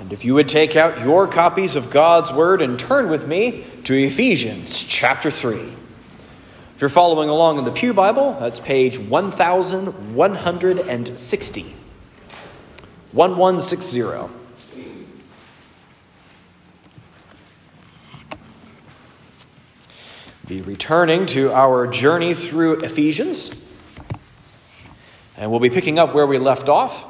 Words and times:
And 0.00 0.12
if 0.14 0.24
you 0.24 0.34
would 0.34 0.48
take 0.48 0.74
out 0.76 1.02
your 1.02 1.28
copies 1.28 1.76
of 1.76 1.90
God's 1.90 2.32
Word 2.32 2.62
and 2.62 2.78
turn 2.78 3.10
with 3.10 3.28
me 3.28 3.66
to 3.84 3.92
Ephesians 3.94 4.82
chapter 4.82 5.30
3. 5.30 5.60
If 5.60 6.80
you're 6.80 6.88
following 6.88 7.28
along 7.28 7.58
in 7.58 7.66
the 7.66 7.70
Pew 7.70 7.92
Bible, 7.92 8.34
that's 8.40 8.58
page 8.58 8.98
1160. 8.98 11.62
1160. 13.12 14.02
Be 20.46 20.62
returning 20.62 21.26
to 21.26 21.52
our 21.52 21.86
journey 21.86 22.32
through 22.32 22.80
Ephesians. 22.80 23.50
And 25.36 25.50
we'll 25.50 25.60
be 25.60 25.68
picking 25.68 25.98
up 25.98 26.14
where 26.14 26.26
we 26.26 26.38
left 26.38 26.70
off 26.70 27.04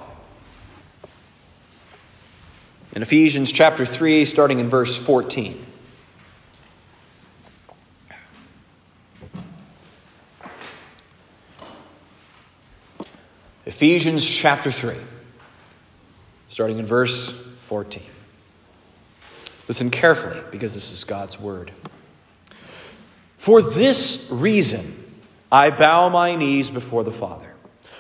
in 2.92 3.02
Ephesians 3.02 3.52
chapter 3.52 3.86
3, 3.86 4.24
starting 4.24 4.58
in 4.58 4.68
verse 4.68 4.96
14. 4.96 5.66
Ephesians 13.66 14.28
chapter 14.28 14.72
3, 14.72 14.96
starting 16.48 16.78
in 16.78 16.84
verse 16.84 17.30
14. 17.68 18.02
Listen 19.68 19.91
carefully 19.91 20.42
because 20.50 20.74
this 20.74 20.91
is 20.91 21.04
God's 21.04 21.38
word. 21.38 21.70
For 23.38 23.62
this 23.62 24.28
reason, 24.32 25.22
I 25.52 25.70
bow 25.70 26.08
my 26.08 26.34
knees 26.34 26.70
before 26.70 27.04
the 27.04 27.12
Father, 27.12 27.54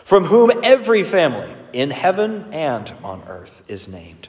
from 0.04 0.24
whom 0.24 0.50
every 0.64 1.04
family 1.04 1.54
in 1.72 1.92
heaven 1.92 2.52
and 2.52 2.92
on 3.04 3.22
earth 3.28 3.62
is 3.68 3.86
named 3.86 4.28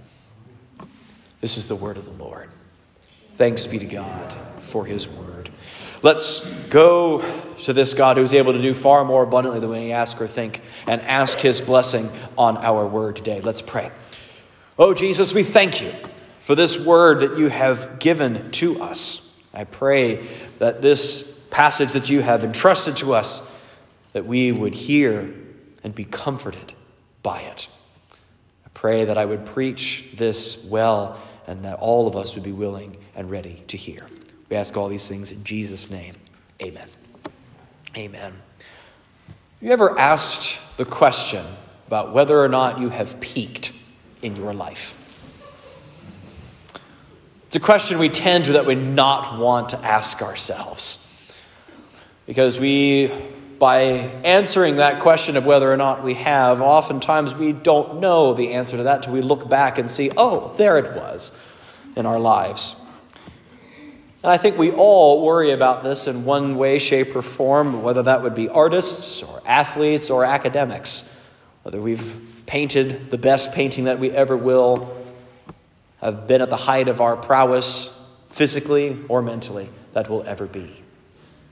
This 1.41 1.57
is 1.57 1.67
the 1.67 1.75
word 1.75 1.97
of 1.97 2.05
the 2.05 2.23
Lord. 2.23 2.49
Thanks 3.37 3.65
be 3.65 3.79
to 3.79 3.85
God 3.85 4.33
for 4.61 4.85
his 4.85 5.07
word. 5.07 5.51
Let's 6.03 6.47
go 6.69 7.23
to 7.63 7.73
this 7.73 7.93
God 7.93 8.17
who's 8.17 8.33
able 8.33 8.53
to 8.53 8.61
do 8.61 8.73
far 8.73 9.03
more 9.05 9.23
abundantly 9.23 9.59
than 9.59 9.69
we 9.69 9.91
ask 9.91 10.19
or 10.21 10.27
think 10.27 10.61
and 10.87 11.01
ask 11.01 11.37
his 11.37 11.61
blessing 11.61 12.09
on 12.37 12.57
our 12.57 12.87
word 12.87 13.15
today. 13.15 13.41
Let's 13.41 13.61
pray. 13.61 13.91
Oh, 14.79 14.93
Jesus, 14.93 15.33
we 15.33 15.43
thank 15.43 15.81
you 15.81 15.91
for 16.43 16.55
this 16.55 16.79
word 16.83 17.19
that 17.19 17.37
you 17.37 17.49
have 17.49 17.99
given 17.99 18.51
to 18.51 18.81
us. 18.81 19.27
I 19.53 19.65
pray 19.65 20.27
that 20.59 20.81
this 20.81 21.39
passage 21.51 21.91
that 21.91 22.09
you 22.09 22.21
have 22.21 22.43
entrusted 22.43 22.97
to 22.97 23.13
us, 23.13 23.51
that 24.13 24.25
we 24.25 24.51
would 24.51 24.73
hear 24.73 25.33
and 25.83 25.93
be 25.93 26.05
comforted 26.05 26.73
by 27.21 27.41
it. 27.41 27.67
I 28.65 28.69
pray 28.73 29.05
that 29.05 29.17
I 29.17 29.25
would 29.25 29.45
preach 29.45 30.09
this 30.15 30.65
well 30.65 31.19
and 31.47 31.63
that 31.65 31.79
all 31.79 32.07
of 32.07 32.15
us 32.15 32.35
would 32.35 32.43
be 32.43 32.51
willing 32.51 32.97
and 33.15 33.29
ready 33.29 33.63
to 33.67 33.77
hear. 33.77 33.99
We 34.49 34.57
ask 34.57 34.75
all 34.75 34.89
these 34.89 35.07
things 35.07 35.31
in 35.31 35.43
Jesus' 35.43 35.89
name. 35.89 36.15
Amen. 36.61 36.87
Amen. 37.95 38.33
You 39.59 39.71
ever 39.71 39.97
asked 39.97 40.57
the 40.77 40.85
question 40.85 41.45
about 41.87 42.13
whether 42.13 42.39
or 42.39 42.49
not 42.49 42.79
you 42.79 42.89
have 42.89 43.19
peaked 43.19 43.73
in 44.21 44.35
your 44.35 44.53
life? 44.53 44.97
It's 47.47 47.55
a 47.57 47.59
question 47.59 47.99
we 47.99 48.09
tend 48.09 48.45
to 48.45 48.53
that 48.53 48.65
we 48.65 48.75
not 48.75 49.37
want 49.37 49.69
to 49.69 49.77
ask 49.77 50.21
ourselves. 50.21 51.07
Because 52.25 52.57
we 52.57 53.11
by 53.61 53.83
answering 54.23 54.77
that 54.77 55.01
question 55.01 55.37
of 55.37 55.45
whether 55.45 55.71
or 55.71 55.77
not 55.77 56.03
we 56.03 56.15
have, 56.15 56.61
oftentimes 56.61 57.35
we 57.35 57.53
don't 57.53 57.99
know 57.99 58.33
the 58.33 58.53
answer 58.53 58.75
to 58.77 58.83
that 58.83 58.95
until 58.95 59.13
we 59.13 59.21
look 59.21 59.47
back 59.47 59.77
and 59.77 59.91
see, 59.91 60.09
oh, 60.17 60.51
there 60.57 60.79
it 60.79 60.95
was 60.95 61.31
in 61.95 62.07
our 62.07 62.19
lives. 62.19 62.75
And 64.23 64.31
I 64.31 64.37
think 64.37 64.57
we 64.57 64.71
all 64.71 65.23
worry 65.23 65.51
about 65.51 65.83
this 65.83 66.07
in 66.07 66.25
one 66.25 66.55
way, 66.55 66.79
shape, 66.79 67.15
or 67.15 67.21
form, 67.21 67.83
whether 67.83 68.01
that 68.01 68.23
would 68.23 68.33
be 68.33 68.49
artists 68.49 69.21
or 69.21 69.43
athletes 69.45 70.09
or 70.09 70.25
academics, 70.25 71.15
whether 71.61 71.79
we've 71.79 72.19
painted 72.47 73.11
the 73.11 73.19
best 73.19 73.51
painting 73.51 73.83
that 73.83 73.99
we 73.99 74.09
ever 74.09 74.35
will, 74.35 75.05
have 75.99 76.25
been 76.25 76.41
at 76.41 76.49
the 76.49 76.57
height 76.57 76.87
of 76.87 76.99
our 76.99 77.15
prowess 77.15 77.95
physically 78.31 78.97
or 79.07 79.21
mentally 79.21 79.69
that 79.93 80.09
will 80.09 80.23
ever 80.23 80.47
be. 80.47 80.80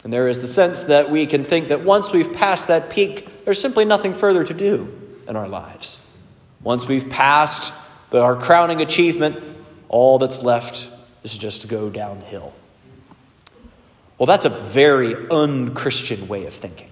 And 0.04 0.14
there 0.14 0.28
is 0.28 0.40
the 0.40 0.48
sense 0.48 0.84
that 0.84 1.12
we 1.12 1.26
can 1.26 1.44
think 1.44 1.70
that 1.70 1.84
once 1.84 2.12
we've 2.12 2.32
passed 2.34 2.68
that 2.68 2.90
peak, 2.90 3.46
there's 3.46 3.60
simply 3.60 3.86
nothing 3.86 4.14
further 4.14 4.44
to 4.44 4.54
do 4.54 4.96
in 5.28 5.36
our 5.36 5.48
lives. 5.48 6.06
Once 6.62 6.88
we've 6.88 7.10
passed 7.10 7.74
the, 8.10 8.22
our 8.22 8.36
crowning 8.36 8.82
achievement, 8.82 9.44
all 9.90 10.20
that's 10.20 10.42
left 10.42 10.88
is 11.24 11.38
just 11.38 11.62
to 11.62 11.68
go 11.68 11.90
downhill. 11.90 12.54
Well, 14.18 14.28
that's 14.28 14.46
a 14.46 14.50
very 14.50 15.16
unchristian 15.30 16.28
way 16.28 16.46
of 16.46 16.54
thinking. 16.54 16.90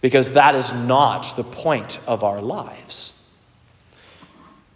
Because 0.00 0.32
that 0.32 0.54
is 0.54 0.72
not 0.72 1.36
the 1.36 1.44
point 1.44 2.00
of 2.06 2.24
our 2.24 2.40
lives. 2.40 3.16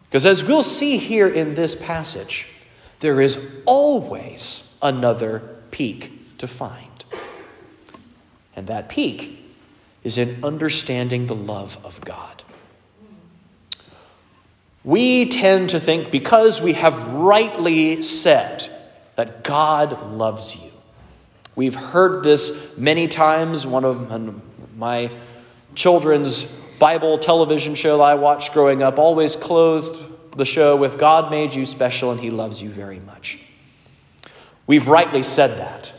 Because 0.08 0.26
as 0.26 0.44
we'll 0.44 0.62
see 0.62 0.98
here 0.98 1.28
in 1.28 1.54
this 1.54 1.74
passage, 1.74 2.46
there 3.00 3.20
is 3.20 3.62
always 3.66 4.76
another 4.82 5.40
peak 5.70 6.13
to 6.38 6.48
find. 6.48 7.04
And 8.56 8.66
that 8.68 8.88
peak 8.88 9.40
is 10.02 10.18
in 10.18 10.44
understanding 10.44 11.26
the 11.26 11.34
love 11.34 11.78
of 11.84 12.00
God. 12.02 12.42
We 14.84 15.30
tend 15.30 15.70
to 15.70 15.80
think 15.80 16.10
because 16.10 16.60
we 16.60 16.74
have 16.74 16.98
rightly 17.08 18.02
said 18.02 18.70
that 19.16 19.42
God 19.42 20.12
loves 20.12 20.54
you. 20.54 20.70
We've 21.56 21.74
heard 21.74 22.22
this 22.22 22.76
many 22.76 23.08
times. 23.08 23.66
One 23.66 23.84
of 23.84 24.76
my 24.76 25.10
children's 25.74 26.44
Bible 26.78 27.16
television 27.16 27.74
show 27.76 28.00
I 28.02 28.14
watched 28.14 28.52
growing 28.52 28.82
up 28.82 28.98
always 28.98 29.36
closed 29.36 29.94
the 30.36 30.44
show 30.44 30.76
with 30.76 30.98
God 30.98 31.30
made 31.30 31.54
you 31.54 31.64
special 31.64 32.10
and 32.10 32.20
he 32.20 32.30
loves 32.30 32.60
you 32.60 32.68
very 32.68 32.98
much. 33.00 33.38
We've 34.66 34.88
rightly 34.88 35.22
said 35.22 35.58
that 35.58 35.93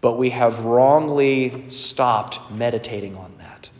but 0.00 0.12
we 0.12 0.30
have 0.30 0.60
wrongly 0.60 1.68
stopped 1.68 2.50
meditating 2.50 3.16
on 3.16 3.32
that, 3.38 3.70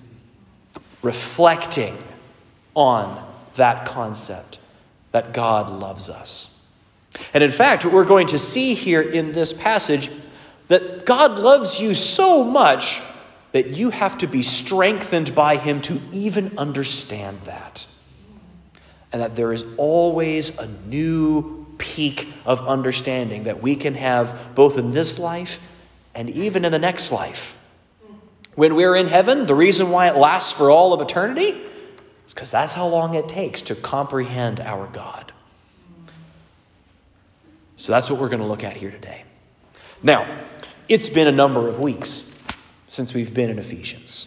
reflecting 1.02 1.96
on 2.74 3.26
that 3.56 3.86
concept 3.86 4.58
that 5.12 5.32
God 5.32 5.70
loves 5.70 6.08
us. 6.08 6.58
And 7.34 7.42
in 7.42 7.50
fact, 7.50 7.84
we're 7.84 8.04
going 8.04 8.28
to 8.28 8.38
see 8.38 8.74
here 8.74 9.00
in 9.02 9.32
this 9.32 9.52
passage 9.52 10.10
that 10.68 11.04
God 11.04 11.38
loves 11.38 11.80
you 11.80 11.94
so 11.94 12.44
much 12.44 13.00
that 13.52 13.68
you 13.68 13.90
have 13.90 14.18
to 14.18 14.28
be 14.28 14.42
strengthened 14.42 15.34
by 15.34 15.56
Him 15.56 15.80
to 15.82 16.00
even 16.12 16.56
understand 16.56 17.40
that. 17.44 17.86
And 19.12 19.20
that 19.20 19.34
there 19.34 19.52
is 19.52 19.64
always 19.76 20.56
a 20.56 20.68
new 20.86 21.66
peak 21.78 22.28
of 22.44 22.68
understanding 22.68 23.44
that 23.44 23.60
we 23.60 23.74
can 23.74 23.94
have 23.94 24.54
both 24.54 24.78
in 24.78 24.92
this 24.92 25.18
life 25.18 25.58
and 26.14 26.30
even 26.30 26.64
in 26.64 26.72
the 26.72 26.78
next 26.78 27.12
life. 27.12 27.56
When 28.54 28.74
we're 28.74 28.96
in 28.96 29.06
heaven, 29.06 29.46
the 29.46 29.54
reason 29.54 29.90
why 29.90 30.08
it 30.08 30.16
lasts 30.16 30.52
for 30.52 30.70
all 30.70 30.92
of 30.92 31.00
eternity 31.00 31.48
is 32.26 32.34
because 32.34 32.50
that's 32.50 32.72
how 32.72 32.86
long 32.86 33.14
it 33.14 33.28
takes 33.28 33.62
to 33.62 33.74
comprehend 33.74 34.60
our 34.60 34.86
God. 34.88 35.32
So 37.76 37.92
that's 37.92 38.10
what 38.10 38.20
we're 38.20 38.28
going 38.28 38.42
to 38.42 38.46
look 38.46 38.64
at 38.64 38.76
here 38.76 38.90
today. 38.90 39.24
Now, 40.02 40.38
it's 40.88 41.08
been 41.08 41.26
a 41.26 41.32
number 41.32 41.68
of 41.68 41.78
weeks 41.78 42.28
since 42.88 43.14
we've 43.14 43.32
been 43.32 43.50
in 43.50 43.58
Ephesians. 43.58 44.26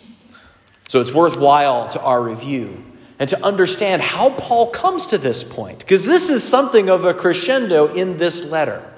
So 0.88 1.02
it's 1.02 1.12
worthwhile 1.12 1.90
to 1.90 2.02
our 2.02 2.22
review 2.22 2.84
and 3.20 3.30
to 3.30 3.46
understand 3.46 4.02
how 4.02 4.30
Paul 4.32 4.68
comes 4.72 5.06
to 5.08 5.18
this 5.18 5.44
point, 5.44 5.80
because 5.80 6.06
this 6.06 6.30
is 6.30 6.44
something 6.44 6.90
of 6.90 7.06
a 7.06 7.14
crescendo 7.14 7.94
in 7.94 8.18
this 8.18 8.44
letter 8.44 8.93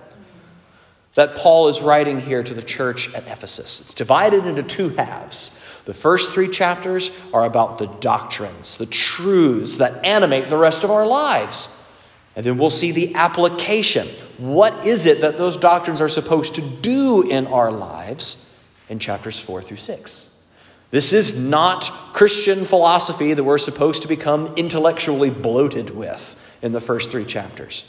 that 1.15 1.35
Paul 1.35 1.69
is 1.69 1.81
writing 1.81 2.19
here 2.19 2.43
to 2.43 2.53
the 2.53 2.61
church 2.61 3.13
at 3.13 3.27
Ephesus. 3.27 3.81
It's 3.81 3.93
divided 3.93 4.45
into 4.45 4.63
two 4.63 4.89
halves. 4.89 5.57
The 5.85 5.93
first 5.93 6.31
three 6.31 6.49
chapters 6.49 7.09
are 7.33 7.45
about 7.45 7.77
the 7.77 7.87
doctrines, 7.87 8.77
the 8.77 8.85
truths 8.85 9.77
that 9.77 10.03
animate 10.05 10.49
the 10.49 10.57
rest 10.57 10.83
of 10.83 10.91
our 10.91 11.05
lives. 11.05 11.75
And 12.35 12.45
then 12.45 12.57
we'll 12.57 12.69
see 12.69 12.91
the 12.91 13.15
application. 13.15 14.07
What 14.37 14.85
is 14.85 15.05
it 15.05 15.21
that 15.21 15.37
those 15.37 15.55
doctrines 15.55 16.01
are 16.01 16.09
supposed 16.09 16.55
to 16.55 16.61
do 16.61 17.29
in 17.29 17.47
our 17.47 17.71
lives 17.71 18.45
in 18.89 18.99
chapters 18.99 19.39
4 19.39 19.61
through 19.61 19.77
6? 19.77 20.29
This 20.91 21.13
is 21.13 21.37
not 21.37 21.83
Christian 22.13 22.65
philosophy 22.65 23.33
that 23.33 23.43
we're 23.43 23.57
supposed 23.57 24.01
to 24.01 24.07
become 24.07 24.53
intellectually 24.57 25.29
bloated 25.29 25.89
with 25.91 26.35
in 26.61 26.73
the 26.73 26.81
first 26.81 27.09
three 27.09 27.25
chapters 27.25 27.85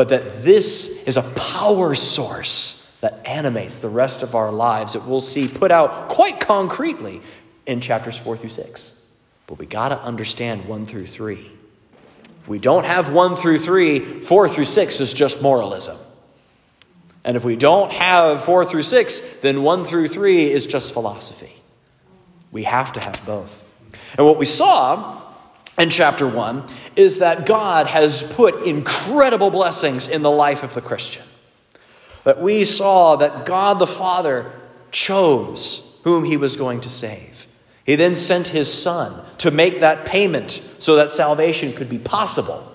but 0.00 0.08
that 0.08 0.42
this 0.42 1.02
is 1.06 1.18
a 1.18 1.22
power 1.22 1.94
source 1.94 2.90
that 3.02 3.20
animates 3.26 3.80
the 3.80 3.88
rest 3.90 4.22
of 4.22 4.34
our 4.34 4.50
lives 4.50 4.94
that 4.94 5.04
we'll 5.04 5.20
see 5.20 5.46
put 5.46 5.70
out 5.70 6.08
quite 6.08 6.40
concretely 6.40 7.20
in 7.66 7.82
chapters 7.82 8.16
4 8.16 8.38
through 8.38 8.48
6. 8.48 8.98
But 9.46 9.58
we 9.58 9.66
got 9.66 9.90
to 9.90 10.00
understand 10.00 10.64
1 10.64 10.86
through 10.86 11.04
3. 11.04 11.52
If 12.40 12.48
we 12.48 12.58
don't 12.58 12.86
have 12.86 13.12
1 13.12 13.36
through 13.36 13.58
3, 13.58 14.22
4 14.22 14.48
through 14.48 14.64
6 14.64 15.00
is 15.00 15.12
just 15.12 15.42
moralism. 15.42 15.98
And 17.22 17.36
if 17.36 17.44
we 17.44 17.56
don't 17.56 17.92
have 17.92 18.42
4 18.44 18.64
through 18.64 18.84
6, 18.84 19.40
then 19.40 19.62
1 19.62 19.84
through 19.84 20.08
3 20.08 20.50
is 20.50 20.66
just 20.66 20.94
philosophy. 20.94 21.52
We 22.50 22.62
have 22.62 22.94
to 22.94 23.00
have 23.00 23.20
both. 23.26 23.62
And 24.16 24.26
what 24.26 24.38
we 24.38 24.46
saw 24.46 25.29
in 25.78 25.90
chapter 25.90 26.26
1 26.26 26.64
is 26.96 27.18
that 27.18 27.46
God 27.46 27.86
has 27.86 28.22
put 28.22 28.66
incredible 28.66 29.50
blessings 29.50 30.08
in 30.08 30.22
the 30.22 30.30
life 30.30 30.62
of 30.62 30.74
the 30.74 30.82
Christian. 30.82 31.24
That 32.24 32.42
we 32.42 32.64
saw 32.64 33.16
that 33.16 33.46
God 33.46 33.78
the 33.78 33.86
Father 33.86 34.52
chose 34.90 35.86
whom 36.04 36.24
he 36.24 36.36
was 36.36 36.56
going 36.56 36.82
to 36.82 36.90
save. 36.90 37.46
He 37.84 37.96
then 37.96 38.14
sent 38.14 38.48
his 38.48 38.72
Son 38.72 39.24
to 39.38 39.50
make 39.50 39.80
that 39.80 40.04
payment 40.04 40.62
so 40.78 40.96
that 40.96 41.10
salvation 41.10 41.72
could 41.72 41.88
be 41.88 41.98
possible. 41.98 42.70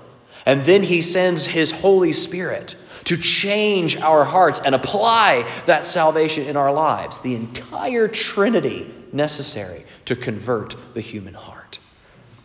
And 0.45 0.65
then 0.65 0.83
he 0.83 1.01
sends 1.01 1.45
his 1.45 1.71
Holy 1.71 2.13
Spirit 2.13 2.75
to 3.05 3.17
change 3.17 3.97
our 3.97 4.25
hearts 4.25 4.59
and 4.59 4.75
apply 4.75 5.49
that 5.67 5.87
salvation 5.87 6.45
in 6.45 6.57
our 6.57 6.73
lives. 6.73 7.19
The 7.19 7.35
entire 7.35 8.07
Trinity 8.07 8.91
necessary 9.11 9.85
to 10.05 10.15
convert 10.15 10.75
the 10.93 11.01
human 11.01 11.33
heart. 11.33 11.64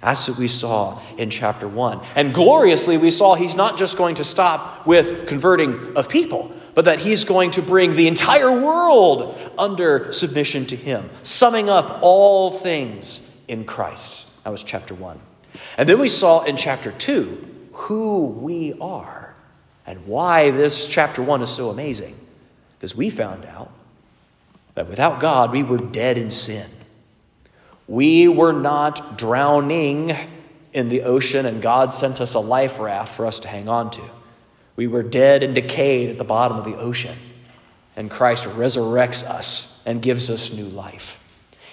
That's 0.00 0.28
what 0.28 0.38
we 0.38 0.48
saw 0.48 1.00
in 1.18 1.28
chapter 1.28 1.68
1. 1.68 2.00
And 2.14 2.32
gloriously, 2.32 2.96
we 2.96 3.10
saw 3.10 3.34
he's 3.34 3.54
not 3.54 3.76
just 3.76 3.96
going 3.98 4.14
to 4.16 4.24
stop 4.24 4.86
with 4.86 5.26
converting 5.28 5.96
of 5.96 6.08
people, 6.08 6.52
but 6.74 6.86
that 6.86 7.00
he's 7.00 7.24
going 7.24 7.50
to 7.52 7.62
bring 7.62 7.94
the 7.94 8.08
entire 8.08 8.50
world 8.50 9.38
under 9.58 10.10
submission 10.12 10.66
to 10.66 10.76
him, 10.76 11.10
summing 11.22 11.68
up 11.68 11.98
all 12.02 12.50
things 12.50 13.28
in 13.46 13.64
Christ. 13.64 14.26
That 14.44 14.50
was 14.50 14.62
chapter 14.62 14.94
1. 14.94 15.20
And 15.76 15.88
then 15.88 15.98
we 15.98 16.08
saw 16.08 16.44
in 16.44 16.56
chapter 16.56 16.92
2 16.92 17.68
who 17.72 18.26
we 18.26 18.74
are 18.80 19.34
and 19.86 20.06
why 20.06 20.50
this 20.50 20.86
chapter 20.86 21.22
1 21.22 21.42
is 21.42 21.50
so 21.50 21.70
amazing. 21.70 22.16
Because 22.78 22.94
we 22.94 23.10
found 23.10 23.44
out 23.44 23.70
that 24.74 24.88
without 24.88 25.20
God, 25.20 25.52
we 25.52 25.62
were 25.62 25.78
dead 25.78 26.16
in 26.16 26.30
sin. 26.30 26.66
We 27.90 28.28
were 28.28 28.52
not 28.52 29.18
drowning 29.18 30.16
in 30.72 30.88
the 30.90 31.02
ocean, 31.02 31.44
and 31.44 31.60
God 31.60 31.92
sent 31.92 32.20
us 32.20 32.34
a 32.34 32.38
life 32.38 32.78
raft 32.78 33.16
for 33.16 33.26
us 33.26 33.40
to 33.40 33.48
hang 33.48 33.68
on 33.68 33.90
to. 33.90 34.02
We 34.76 34.86
were 34.86 35.02
dead 35.02 35.42
and 35.42 35.56
decayed 35.56 36.10
at 36.10 36.16
the 36.16 36.22
bottom 36.22 36.56
of 36.56 36.64
the 36.64 36.76
ocean, 36.76 37.18
and 37.96 38.08
Christ 38.08 38.44
resurrects 38.44 39.24
us 39.24 39.82
and 39.84 40.00
gives 40.00 40.30
us 40.30 40.52
new 40.52 40.66
life. 40.66 41.18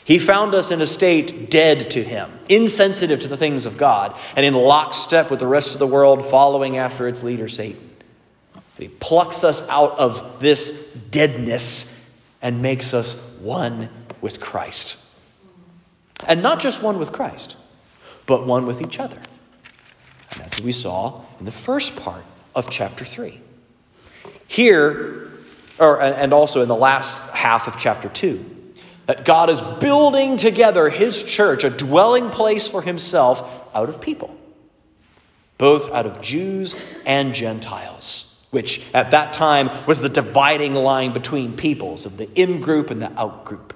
He 0.05 0.17
found 0.17 0.55
us 0.55 0.71
in 0.71 0.81
a 0.81 0.87
state 0.87 1.51
dead 1.51 1.91
to 1.91 2.03
Him, 2.03 2.31
insensitive 2.49 3.19
to 3.19 3.27
the 3.27 3.37
things 3.37 3.67
of 3.67 3.77
God, 3.77 4.15
and 4.35 4.43
in 4.43 4.55
lockstep 4.55 5.29
with 5.29 5.39
the 5.39 5.45
rest 5.45 5.73
of 5.73 5.79
the 5.79 5.85
world, 5.85 6.25
following 6.25 6.77
after 6.77 7.07
its 7.07 7.21
leader, 7.21 7.47
Satan. 7.47 7.91
He 8.79 8.87
plucks 8.87 9.43
us 9.43 9.61
out 9.69 9.99
of 9.99 10.39
this 10.39 10.71
deadness 11.11 11.93
and 12.41 12.63
makes 12.63 12.95
us 12.95 13.13
one 13.39 13.89
with 14.19 14.39
Christ. 14.39 14.97
And 16.25 16.41
not 16.41 16.59
just 16.59 16.81
one 16.81 16.99
with 16.99 17.11
Christ, 17.11 17.55
but 18.25 18.45
one 18.45 18.65
with 18.65 18.81
each 18.81 18.99
other. 18.99 19.17
And 20.31 20.41
that's 20.41 20.57
what 20.57 20.65
we 20.65 20.71
saw 20.71 21.21
in 21.39 21.45
the 21.45 21.51
first 21.51 21.95
part 21.95 22.23
of 22.55 22.69
chapter 22.69 23.05
3. 23.05 23.39
Here, 24.47 25.31
or, 25.79 26.01
and 26.01 26.33
also 26.33 26.61
in 26.61 26.67
the 26.67 26.75
last 26.75 27.21
half 27.31 27.67
of 27.67 27.77
chapter 27.77 28.09
2, 28.09 28.57
that 29.05 29.23
God 29.25 29.49
is 29.49 29.61
building 29.79 30.37
together 30.37 30.89
his 30.89 31.23
church, 31.23 31.63
a 31.63 31.69
dwelling 31.69 32.29
place 32.29 32.67
for 32.67 32.81
himself 32.81 33.41
out 33.73 33.89
of 33.89 34.01
people, 34.01 34.35
both 35.57 35.89
out 35.91 36.05
of 36.05 36.21
Jews 36.21 36.75
and 37.05 37.33
Gentiles, 37.33 38.35
which 38.51 38.81
at 38.93 39.11
that 39.11 39.33
time 39.33 39.69
was 39.87 40.01
the 40.01 40.09
dividing 40.09 40.73
line 40.73 41.13
between 41.13 41.55
peoples 41.55 42.05
of 42.05 42.17
the 42.17 42.29
in 42.33 42.61
group 42.61 42.91
and 42.91 43.01
the 43.01 43.11
out 43.17 43.45
group. 43.45 43.73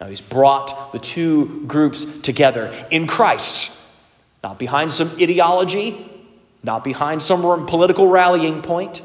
Now, 0.00 0.08
he's 0.08 0.20
brought 0.20 0.92
the 0.92 0.98
two 0.98 1.64
groups 1.66 2.04
together 2.22 2.86
in 2.90 3.06
Christ, 3.06 3.70
not 4.42 4.58
behind 4.58 4.92
some 4.92 5.10
ideology, 5.20 6.10
not 6.62 6.82
behind 6.82 7.22
some 7.22 7.66
political 7.66 8.08
rallying 8.08 8.62
point, 8.62 9.02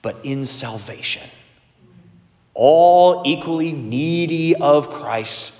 but 0.00 0.16
in 0.22 0.46
salvation. 0.46 1.22
All 2.54 3.22
equally 3.26 3.72
needy 3.72 4.54
of 4.54 4.90
Christ, 4.90 5.54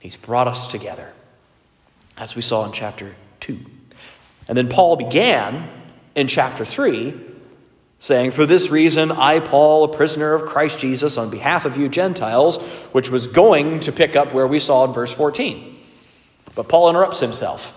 he's 0.00 0.16
brought 0.16 0.48
us 0.48 0.68
together, 0.68 1.12
as 2.16 2.34
we 2.34 2.40
saw 2.40 2.64
in 2.64 2.72
chapter 2.72 3.14
2. 3.40 3.58
And 4.48 4.56
then 4.56 4.68
Paul 4.68 4.96
began 4.96 5.68
in 6.14 6.26
chapter 6.26 6.64
3 6.64 7.27
saying, 8.00 8.30
For 8.30 8.46
this 8.46 8.70
reason, 8.70 9.10
I, 9.10 9.40
Paul, 9.40 9.84
a 9.84 9.96
prisoner 9.96 10.34
of 10.34 10.46
Christ 10.46 10.78
Jesus, 10.78 11.18
on 11.18 11.30
behalf 11.30 11.64
of 11.64 11.76
you 11.76 11.88
Gentiles, 11.88 12.58
which 12.92 13.10
was 13.10 13.26
going 13.26 13.80
to 13.80 13.92
pick 13.92 14.16
up 14.16 14.32
where 14.32 14.46
we 14.46 14.60
saw 14.60 14.84
in 14.84 14.92
verse 14.92 15.12
14. 15.12 15.76
But 16.54 16.68
Paul 16.68 16.90
interrupts 16.90 17.20
himself. 17.20 17.74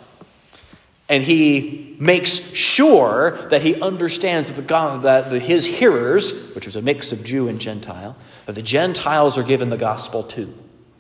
And 1.10 1.24
he 1.24 1.98
makes 2.00 2.54
sure 2.54 3.50
that 3.50 3.62
he 3.62 3.82
understands 3.82 4.48
that, 4.48 4.54
the 4.54 4.62
God, 4.62 5.02
that 5.02 5.30
the, 5.30 5.40
his 5.40 5.66
hearers, 5.66 6.56
which 6.56 6.66
was 6.66 6.78
a 6.78 6.82
mix 6.82 7.12
of 7.12 7.24
Jew 7.24 7.50
and 7.50 7.60
Gentile, 7.60 8.16
that 8.46 8.54
the 8.54 8.62
Gentiles 8.62 9.38
are 9.38 9.44
given 9.44 9.70
the 9.70 9.78
gospel 9.78 10.24
too. 10.24 10.54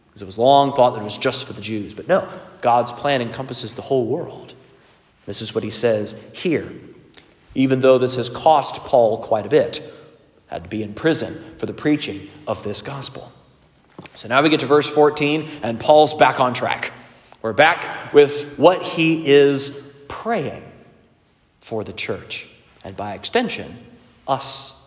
Because 0.07 0.21
it 0.21 0.25
was 0.25 0.37
long 0.37 0.73
thought 0.73 0.95
that 0.95 1.01
it 1.01 1.05
was 1.05 1.17
just 1.17 1.45
for 1.45 1.53
the 1.53 1.61
Jews. 1.61 1.93
But 1.93 2.09
no, 2.09 2.27
God's 2.59 2.91
plan 2.91 3.21
encompasses 3.21 3.75
the 3.75 3.81
whole 3.81 4.05
world. 4.05 4.53
This 5.25 5.41
is 5.41 5.55
what 5.55 5.63
he 5.63 5.69
says 5.69 6.13
here 6.33 6.69
even 7.55 7.81
though 7.81 7.97
this 7.97 8.15
has 8.15 8.29
cost 8.29 8.75
Paul 8.83 9.19
quite 9.19 9.45
a 9.45 9.49
bit. 9.49 9.81
Had 10.47 10.63
to 10.63 10.69
be 10.69 10.83
in 10.83 10.93
prison 10.93 11.55
for 11.57 11.65
the 11.65 11.73
preaching 11.73 12.29
of 12.47 12.63
this 12.63 12.81
gospel. 12.81 13.31
So 14.15 14.27
now 14.27 14.41
we 14.41 14.49
get 14.49 14.59
to 14.61 14.65
verse 14.65 14.87
14, 14.87 15.47
and 15.63 15.79
Paul's 15.79 16.13
back 16.13 16.39
on 16.39 16.53
track. 16.53 16.91
We're 17.41 17.53
back 17.53 18.13
with 18.13 18.57
what 18.57 18.83
he 18.83 19.25
is 19.25 19.81
praying 20.07 20.63
for 21.59 21.83
the 21.83 21.93
church, 21.93 22.47
and 22.83 22.95
by 22.95 23.13
extension, 23.13 23.77
us, 24.27 24.79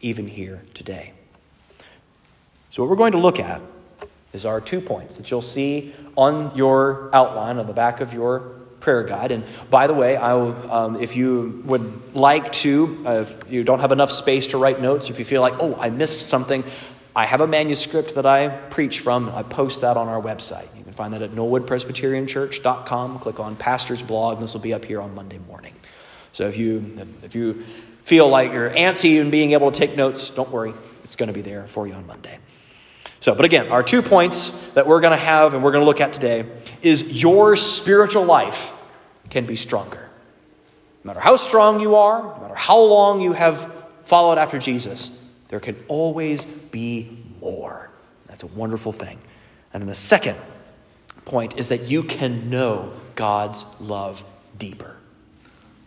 even 0.00 0.26
here 0.26 0.62
today. 0.74 1.12
So, 2.70 2.82
what 2.82 2.90
we're 2.90 2.96
going 2.96 3.12
to 3.12 3.18
look 3.18 3.40
at 3.40 3.60
is 4.32 4.44
our 4.44 4.60
two 4.60 4.80
points 4.80 5.16
that 5.16 5.30
you'll 5.30 5.42
see 5.42 5.94
on 6.16 6.54
your 6.54 7.10
outline 7.12 7.58
on 7.58 7.66
the 7.66 7.72
back 7.72 8.00
of 8.00 8.12
your 8.12 8.57
prayer 8.80 9.02
guide. 9.02 9.32
And 9.32 9.44
by 9.70 9.86
the 9.86 9.94
way, 9.94 10.16
I 10.16 10.34
will, 10.34 10.72
um, 10.72 11.00
if 11.00 11.16
you 11.16 11.62
would 11.66 12.14
like 12.14 12.52
to, 12.52 13.02
uh, 13.06 13.26
if 13.28 13.50
you 13.50 13.64
don't 13.64 13.80
have 13.80 13.92
enough 13.92 14.10
space 14.10 14.48
to 14.48 14.58
write 14.58 14.80
notes, 14.80 15.10
if 15.10 15.18
you 15.18 15.24
feel 15.24 15.42
like, 15.42 15.54
oh, 15.60 15.74
I 15.76 15.90
missed 15.90 16.20
something, 16.26 16.64
I 17.14 17.26
have 17.26 17.40
a 17.40 17.46
manuscript 17.46 18.14
that 18.14 18.26
I 18.26 18.48
preach 18.48 19.00
from. 19.00 19.28
I 19.30 19.42
post 19.42 19.80
that 19.80 19.96
on 19.96 20.08
our 20.08 20.22
website. 20.22 20.68
You 20.76 20.84
can 20.84 20.92
find 20.92 21.14
that 21.14 21.22
at 21.22 21.32
norwoodpresbyterianchurch.com. 21.32 23.18
Click 23.18 23.40
on 23.40 23.56
Pastor's 23.56 24.02
Blog, 24.02 24.34
and 24.34 24.44
this 24.44 24.54
will 24.54 24.60
be 24.60 24.72
up 24.72 24.84
here 24.84 25.00
on 25.00 25.14
Monday 25.14 25.38
morning. 25.48 25.74
So 26.30 26.46
if 26.46 26.56
you, 26.56 26.98
if 27.24 27.34
you 27.34 27.64
feel 28.04 28.28
like 28.28 28.52
you're 28.52 28.70
antsy 28.70 29.20
in 29.20 29.30
being 29.30 29.52
able 29.52 29.72
to 29.72 29.78
take 29.78 29.96
notes, 29.96 30.30
don't 30.30 30.50
worry. 30.50 30.74
It's 31.02 31.16
going 31.16 31.26
to 31.26 31.32
be 31.32 31.42
there 31.42 31.66
for 31.66 31.86
you 31.86 31.94
on 31.94 32.06
Monday. 32.06 32.38
So, 33.20 33.34
but 33.34 33.44
again, 33.44 33.68
our 33.68 33.82
two 33.82 34.02
points 34.02 34.50
that 34.72 34.86
we're 34.86 35.00
going 35.00 35.16
to 35.16 35.24
have 35.24 35.54
and 35.54 35.64
we're 35.64 35.72
going 35.72 35.82
to 35.82 35.86
look 35.86 36.00
at 36.00 36.12
today 36.12 36.46
is 36.82 37.20
your 37.22 37.56
spiritual 37.56 38.24
life 38.24 38.72
can 39.30 39.46
be 39.46 39.56
stronger. 39.56 40.08
No 41.04 41.08
matter 41.08 41.20
how 41.20 41.36
strong 41.36 41.80
you 41.80 41.96
are, 41.96 42.22
no 42.22 42.42
matter 42.42 42.54
how 42.54 42.78
long 42.80 43.20
you 43.20 43.32
have 43.32 43.72
followed 44.04 44.38
after 44.38 44.58
Jesus, 44.58 45.24
there 45.48 45.60
can 45.60 45.76
always 45.88 46.46
be 46.46 47.18
more. 47.40 47.90
That's 48.26 48.42
a 48.42 48.48
wonderful 48.48 48.92
thing. 48.92 49.18
And 49.72 49.82
then 49.82 49.88
the 49.88 49.94
second 49.94 50.36
point 51.24 51.58
is 51.58 51.68
that 51.68 51.84
you 51.84 52.02
can 52.02 52.50
know 52.50 52.92
God's 53.14 53.64
love 53.80 54.24
deeper. 54.58 54.97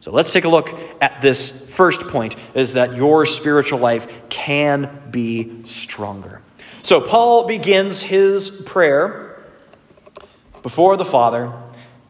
So 0.02 0.12
let's 0.12 0.34
take 0.34 0.46
a 0.46 0.50
look 0.50 0.74
at 1.00 1.22
this 1.22 1.70
first 1.70 2.02
point 2.02 2.36
is 2.56 2.74
that 2.74 2.96
your 2.96 3.28
spiritual 3.28 3.78
life 3.78 4.08
can 4.30 4.90
be 5.12 5.64
stronger. 5.64 6.42
So 6.82 7.00
Paul 7.00 7.46
begins 7.46 8.02
his 8.02 8.50
prayer 8.50 9.44
before 10.64 10.98
the 10.98 11.06
Father. 11.06 11.54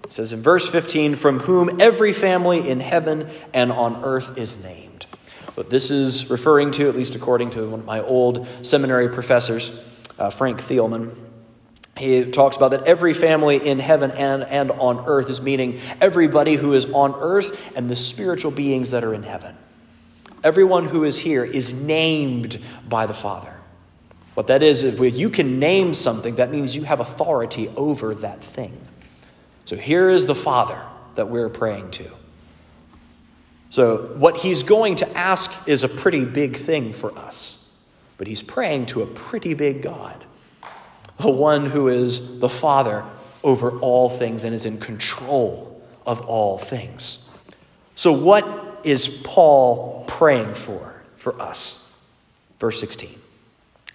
It 0.05 0.13
says 0.13 0.31
in 0.31 0.41
verse 0.41 0.69
15, 0.69 1.15
from 1.15 1.41
whom 1.41 1.81
every 1.81 2.13
family 2.13 2.69
in 2.69 2.79
heaven 2.79 3.29
and 3.53 3.73
on 3.73 4.05
earth 4.05 4.37
is 4.37 4.63
named. 4.63 5.05
But 5.55 5.69
this 5.69 5.91
is 5.91 6.29
referring 6.29 6.71
to, 6.71 6.87
at 6.87 6.95
least 6.95 7.15
according 7.15 7.49
to 7.51 7.69
one 7.69 7.81
of 7.81 7.85
my 7.85 7.99
old 7.99 8.47
seminary 8.61 9.09
professors, 9.09 9.69
uh, 10.17 10.29
Frank 10.29 10.61
Thielman, 10.61 11.13
he 12.01 12.25
talks 12.31 12.57
about 12.57 12.71
that 12.71 12.83
every 12.83 13.13
family 13.13 13.65
in 13.65 13.77
heaven 13.77 14.11
and, 14.11 14.43
and 14.43 14.71
on 14.71 15.05
earth 15.05 15.29
is 15.29 15.39
meaning 15.39 15.79
everybody 16.01 16.55
who 16.55 16.73
is 16.73 16.85
on 16.85 17.13
earth 17.15 17.59
and 17.75 17.89
the 17.89 17.95
spiritual 17.95 18.51
beings 18.51 18.89
that 18.89 19.03
are 19.03 19.13
in 19.13 19.23
heaven. 19.23 19.55
Everyone 20.43 20.87
who 20.87 21.03
is 21.03 21.17
here 21.19 21.43
is 21.43 21.73
named 21.73 22.59
by 22.89 23.05
the 23.05 23.13
Father. 23.13 23.53
What 24.33 24.47
that 24.47 24.63
is, 24.63 24.81
if 24.81 24.99
you 25.15 25.29
can 25.29 25.59
name 25.59 25.93
something, 25.93 26.37
that 26.37 26.51
means 26.51 26.75
you 26.75 26.83
have 26.83 27.01
authority 27.01 27.69
over 27.75 28.15
that 28.15 28.41
thing. 28.41 28.75
So 29.65 29.75
here 29.75 30.09
is 30.09 30.25
the 30.25 30.35
Father 30.35 30.81
that 31.15 31.29
we're 31.29 31.49
praying 31.49 31.91
to. 31.91 32.09
So, 33.69 34.13
what 34.17 34.35
he's 34.35 34.63
going 34.63 34.97
to 34.97 35.17
ask 35.17 35.51
is 35.65 35.83
a 35.83 35.87
pretty 35.87 36.25
big 36.25 36.57
thing 36.57 36.91
for 36.91 37.17
us, 37.17 37.71
but 38.17 38.27
he's 38.27 38.41
praying 38.41 38.87
to 38.87 39.01
a 39.01 39.05
pretty 39.05 39.53
big 39.53 39.81
God 39.81 40.25
the 41.21 41.29
one 41.29 41.65
who 41.65 41.87
is 41.87 42.39
the 42.39 42.49
Father 42.49 43.05
over 43.43 43.79
all 43.79 44.09
things 44.09 44.43
and 44.43 44.53
is 44.53 44.65
in 44.65 44.79
control 44.79 45.81
of 46.05 46.21
all 46.21 46.57
things. 46.57 47.29
So, 47.95 48.11
what 48.11 48.81
is 48.83 49.07
Paul 49.23 50.05
praying 50.07 50.53
for 50.55 51.01
for 51.15 51.39
us? 51.41 51.89
Verse 52.59 52.79
16 52.79 53.21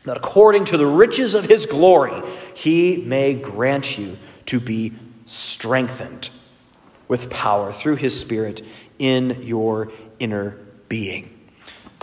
that 0.06 0.16
according 0.16 0.64
to 0.66 0.76
the 0.76 0.86
riches 0.86 1.34
of 1.34 1.44
his 1.44 1.66
glory, 1.66 2.22
he 2.54 2.96
may 2.98 3.34
grant 3.34 3.98
you 3.98 4.16
to 4.46 4.60
be 4.60 4.92
strengthened 5.26 6.30
with 7.08 7.28
power 7.28 7.72
through 7.72 7.96
his 7.96 8.18
Spirit 8.18 8.62
in 9.00 9.42
your 9.42 9.90
inner 10.20 10.56
being. 10.88 11.35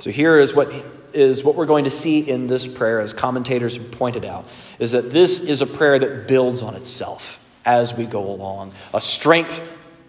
So, 0.01 0.09
here 0.09 0.39
is 0.39 0.53
what 0.53 0.71
is 1.13 1.43
what 1.43 1.55
we're 1.55 1.65
going 1.65 1.83
to 1.83 1.91
see 1.91 2.19
in 2.19 2.47
this 2.47 2.67
prayer, 2.67 2.99
as 2.99 3.13
commentators 3.13 3.77
have 3.77 3.91
pointed 3.91 4.25
out, 4.25 4.45
is 4.79 4.91
that 4.91 5.11
this 5.11 5.39
is 5.39 5.61
a 5.61 5.67
prayer 5.67 5.99
that 5.99 6.27
builds 6.27 6.61
on 6.61 6.75
itself 6.75 7.39
as 7.65 7.93
we 7.93 8.05
go 8.05 8.31
along. 8.31 8.73
A 8.93 9.01
strength 9.01 9.61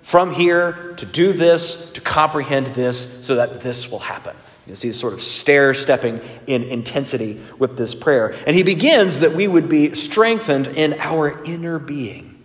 from 0.03 0.35
here 0.35 0.95
to 0.97 1.07
do 1.07 1.33
this, 1.33 1.93
to 1.93 2.01
comprehend 2.01 2.69
this, 2.69 3.27
so 3.27 3.37
that 3.37 3.61
this 3.61 3.91
will 3.91 3.99
happen. 3.99 4.37
You 4.67 4.75
see, 4.75 4.93
sort 4.93 5.13
of 5.13 5.23
stair 5.23 5.75
stepping 5.75 6.21
in 6.47 6.63
intensity 6.63 7.41
with 7.59 7.77
this 7.77 7.95
prayer. 7.95 8.35
And 8.47 8.57
he 8.57 8.63
begins 8.63 9.21
that 9.21 9.33
we 9.33 9.47
would 9.47 9.69
be 9.69 9.95
strengthened 9.95 10.69
in 10.69 10.95
our 10.95 11.43
inner 11.45 11.79
being. 11.79 12.43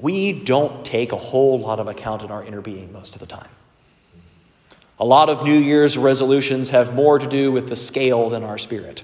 We 0.00 0.32
don't 0.32 0.84
take 0.84 1.12
a 1.12 1.16
whole 1.16 1.60
lot 1.60 1.78
of 1.78 1.86
account 1.86 2.22
in 2.22 2.30
our 2.30 2.44
inner 2.44 2.60
being 2.60 2.92
most 2.92 3.14
of 3.14 3.20
the 3.20 3.26
time. 3.26 3.48
A 4.98 5.04
lot 5.04 5.28
of 5.28 5.44
New 5.44 5.58
Year's 5.58 5.98
resolutions 5.98 6.70
have 6.70 6.94
more 6.94 7.18
to 7.18 7.26
do 7.26 7.52
with 7.52 7.68
the 7.68 7.76
scale 7.76 8.30
than 8.30 8.42
our 8.42 8.56
spirit. 8.56 9.02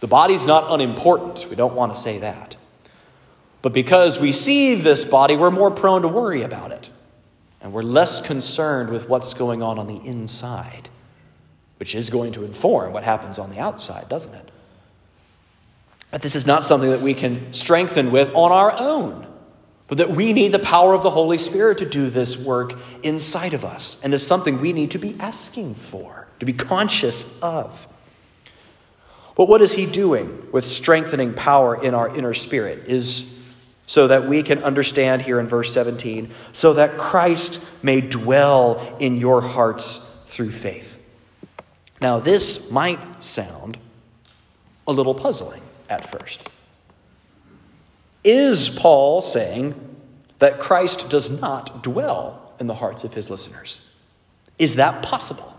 The 0.00 0.06
body's 0.06 0.46
not 0.46 0.70
unimportant. 0.70 1.48
We 1.48 1.56
don't 1.56 1.74
want 1.74 1.94
to 1.94 2.00
say 2.00 2.18
that. 2.18 2.56
But 3.62 3.72
because 3.72 4.18
we 4.18 4.32
see 4.32 4.74
this 4.74 5.04
body, 5.04 5.36
we're 5.36 5.50
more 5.50 5.70
prone 5.70 6.02
to 6.02 6.08
worry 6.08 6.42
about 6.42 6.72
it. 6.72 6.90
And 7.62 7.72
we're 7.72 7.82
less 7.82 8.20
concerned 8.20 8.90
with 8.90 9.08
what's 9.08 9.32
going 9.32 9.62
on 9.62 9.78
on 9.78 9.86
the 9.86 9.96
inside, 9.96 10.90
which 11.78 11.94
is 11.94 12.10
going 12.10 12.32
to 12.32 12.44
inform 12.44 12.92
what 12.92 13.04
happens 13.04 13.38
on 13.38 13.48
the 13.48 13.58
outside, 13.58 14.10
doesn't 14.10 14.34
it? 14.34 14.50
But 16.10 16.20
this 16.20 16.36
is 16.36 16.46
not 16.46 16.64
something 16.64 16.90
that 16.90 17.00
we 17.00 17.14
can 17.14 17.54
strengthen 17.54 18.12
with 18.12 18.30
on 18.34 18.52
our 18.52 18.72
own 18.72 19.26
but 19.94 20.08
that 20.08 20.16
we 20.16 20.32
need 20.32 20.50
the 20.50 20.58
power 20.58 20.92
of 20.92 21.04
the 21.04 21.10
Holy 21.10 21.38
Spirit 21.38 21.78
to 21.78 21.88
do 21.88 22.10
this 22.10 22.36
work 22.36 22.74
inside 23.04 23.54
of 23.54 23.64
us, 23.64 24.02
and 24.02 24.12
is 24.12 24.26
something 24.26 24.60
we 24.60 24.72
need 24.72 24.90
to 24.90 24.98
be 24.98 25.14
asking 25.20 25.76
for, 25.76 26.26
to 26.40 26.44
be 26.44 26.52
conscious 26.52 27.24
of. 27.40 27.86
But 29.36 29.46
what 29.46 29.62
is 29.62 29.72
He 29.72 29.86
doing 29.86 30.48
with 30.50 30.64
strengthening 30.64 31.32
power 31.32 31.80
in 31.80 31.94
our 31.94 32.12
inner 32.16 32.34
spirit? 32.34 32.88
Is 32.88 33.38
so 33.86 34.08
that 34.08 34.26
we 34.26 34.42
can 34.42 34.64
understand 34.64 35.22
here 35.22 35.38
in 35.38 35.46
verse 35.46 35.72
17, 35.72 36.28
so 36.52 36.72
that 36.72 36.98
Christ 36.98 37.60
may 37.80 38.00
dwell 38.00 38.96
in 38.98 39.16
your 39.16 39.40
hearts 39.42 40.04
through 40.26 40.50
faith. 40.50 41.00
Now, 42.00 42.18
this 42.18 42.68
might 42.68 43.22
sound 43.22 43.78
a 44.88 44.92
little 44.92 45.14
puzzling 45.14 45.62
at 45.88 46.10
first. 46.10 46.48
Is 48.24 48.70
Paul 48.70 49.20
saying 49.20 49.74
that 50.38 50.58
Christ 50.58 51.10
does 51.10 51.30
not 51.30 51.82
dwell 51.82 52.52
in 52.58 52.66
the 52.66 52.74
hearts 52.74 53.04
of 53.04 53.12
his 53.12 53.30
listeners? 53.30 53.82
Is 54.58 54.76
that 54.76 55.02
possible? 55.02 55.54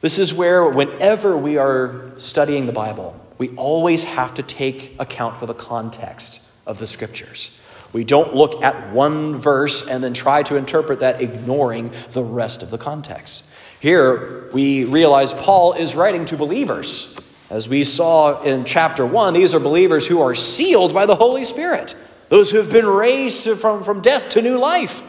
This 0.00 0.18
is 0.18 0.32
where, 0.32 0.64
whenever 0.66 1.36
we 1.36 1.58
are 1.58 2.12
studying 2.16 2.64
the 2.64 2.72
Bible, 2.72 3.14
we 3.36 3.50
always 3.50 4.04
have 4.04 4.34
to 4.34 4.42
take 4.42 4.96
account 4.98 5.36
for 5.36 5.44
the 5.44 5.54
context 5.54 6.40
of 6.66 6.78
the 6.78 6.86
scriptures. 6.86 7.50
We 7.92 8.04
don't 8.04 8.34
look 8.34 8.62
at 8.62 8.92
one 8.92 9.36
verse 9.36 9.86
and 9.86 10.02
then 10.02 10.14
try 10.14 10.42
to 10.44 10.56
interpret 10.56 11.00
that, 11.00 11.20
ignoring 11.20 11.92
the 12.12 12.22
rest 12.22 12.62
of 12.62 12.70
the 12.70 12.78
context. 12.78 13.44
Here, 13.80 14.48
we 14.52 14.84
realize 14.84 15.34
Paul 15.34 15.74
is 15.74 15.94
writing 15.94 16.24
to 16.26 16.36
believers. 16.36 17.16
As 17.50 17.68
we 17.68 17.82
saw 17.82 18.42
in 18.42 18.64
chapter 18.64 19.04
1, 19.04 19.34
these 19.34 19.54
are 19.54 19.60
believers 19.60 20.06
who 20.06 20.22
are 20.22 20.36
sealed 20.36 20.94
by 20.94 21.06
the 21.06 21.16
Holy 21.16 21.44
Spirit, 21.44 21.96
those 22.28 22.48
who 22.50 22.58
have 22.58 22.72
been 22.72 22.86
raised 22.86 23.58
from, 23.58 23.82
from 23.82 24.00
death 24.00 24.30
to 24.30 24.42
new 24.42 24.56
life. 24.56 25.02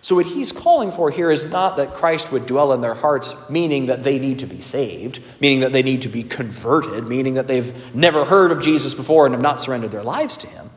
So, 0.00 0.14
what 0.14 0.26
he's 0.26 0.52
calling 0.52 0.92
for 0.92 1.10
here 1.10 1.30
is 1.30 1.46
not 1.46 1.78
that 1.78 1.94
Christ 1.94 2.30
would 2.30 2.46
dwell 2.46 2.74
in 2.74 2.80
their 2.80 2.94
hearts, 2.94 3.34
meaning 3.48 3.86
that 3.86 4.04
they 4.04 4.18
need 4.18 4.40
to 4.40 4.46
be 4.46 4.60
saved, 4.60 5.20
meaning 5.40 5.60
that 5.60 5.72
they 5.72 5.82
need 5.82 6.02
to 6.02 6.08
be 6.08 6.22
converted, 6.22 7.08
meaning 7.08 7.34
that 7.34 7.48
they've 7.48 7.94
never 7.94 8.24
heard 8.24 8.52
of 8.52 8.62
Jesus 8.62 8.94
before 8.94 9.26
and 9.26 9.34
have 9.34 9.42
not 9.42 9.60
surrendered 9.60 9.90
their 9.90 10.04
lives 10.04 10.36
to 10.36 10.46
him. 10.46 10.70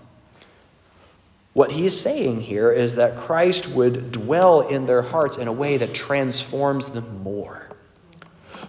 What 1.53 1.71
he's 1.71 1.99
saying 1.99 2.41
here 2.41 2.71
is 2.71 2.95
that 2.95 3.17
Christ 3.17 3.67
would 3.69 4.11
dwell 4.11 4.61
in 4.61 4.85
their 4.85 5.01
hearts 5.01 5.37
in 5.37 5.47
a 5.47 5.51
way 5.51 5.77
that 5.77 5.93
transforms 5.93 6.89
them 6.89 7.21
more. 7.21 7.67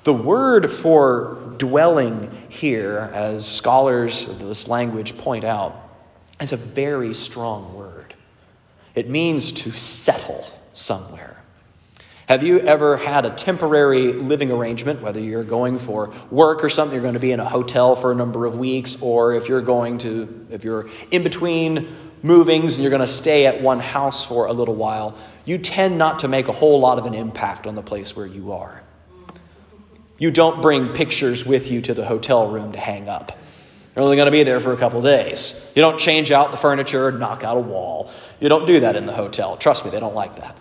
The 0.05 0.13
word 0.13 0.71
for 0.71 1.39
dwelling 1.59 2.31
here, 2.49 3.11
as 3.13 3.47
scholars 3.47 4.29
of 4.29 4.39
this 4.39 4.69
language 4.69 5.19
point 5.19 5.45
out, 5.45 5.75
is 6.41 6.53
a 6.53 6.57
very 6.57 7.15
strong 7.15 7.75
word. 7.75 8.15
It 8.95 9.09
means 9.09 9.53
to 9.53 9.71
settle 9.73 10.49
somewhere. 10.73 11.37
Have 12.27 12.43
you 12.43 12.61
ever 12.61 12.97
had 12.97 13.25
a 13.25 13.31
temporary 13.31 14.13
living 14.13 14.51
arrangement, 14.51 15.01
whether 15.01 15.19
you're 15.19 15.45
going 15.45 15.79
for 15.79 16.13
work 16.31 16.63
or 16.63 16.69
something, 16.69 16.95
you're 16.95 17.03
going 17.03 17.15
to 17.15 17.21
be 17.21 17.33
in 17.33 17.41
a 17.41 17.49
hotel 17.49 17.97
for 17.97 18.13
a 18.13 18.15
number 18.15 18.45
of 18.45 18.59
weeks, 18.59 19.01
or 19.01 19.35
if 19.35 19.49
you're 19.49 19.63
going 19.63 19.99
to, 19.99 20.47
if 20.51 20.63
you're 20.63 20.91
in 21.11 21.23
between 21.23 21.97
movings 22.23 22.75
and 22.75 22.83
you're 22.83 22.91
going 22.91 23.01
to 23.01 23.07
stay 23.07 23.47
at 23.47 23.63
one 23.63 23.81
house 23.81 24.27
for 24.27 24.47
a 24.47 24.53
little 24.53 24.75
while, 24.75 25.17
you 25.45 25.57
tend 25.57 25.97
not 25.97 26.19
to 26.19 26.29
make 26.29 26.49
a 26.49 26.53
whole 26.53 26.81
lot 26.81 26.99
of 26.99 27.07
an 27.07 27.15
impact 27.15 27.67
on 27.67 27.75
the 27.75 27.83
place 27.83 28.15
where 28.15 28.27
you 28.27 28.53
are. 28.53 28.83
You 30.19 30.31
don't 30.31 30.61
bring 30.61 30.89
pictures 30.89 31.47
with 31.47 31.71
you 31.71 31.81
to 31.83 31.95
the 31.95 32.05
hotel 32.05 32.49
room 32.49 32.73
to 32.73 32.79
hang 32.79 33.09
up. 33.09 33.33
You're 33.95 34.05
only 34.05 34.17
going 34.17 34.27
to 34.27 34.33
be 34.33 34.43
there 34.43 34.61
for 34.61 34.73
a 34.73 34.77
couple 34.77 35.01
days. 35.03 35.71
You 35.75 35.83
don't 35.83 35.99
change 35.99 36.31
out 36.31 36.51
the 36.51 36.57
furniture 36.57 37.09
and 37.09 37.19
knock 37.19 37.45
out 37.45 37.57
a 37.57 37.61
wall. 37.61 38.11
You 38.41 38.49
don't 38.49 38.67
do 38.67 38.81
that 38.81 38.97
in 38.97 39.07
the 39.07 39.13
hotel. 39.13 39.57
Trust 39.57 39.85
me, 39.85 39.91
they 39.91 40.01
don't 40.01 40.15
like 40.15 40.37
that. 40.37 40.57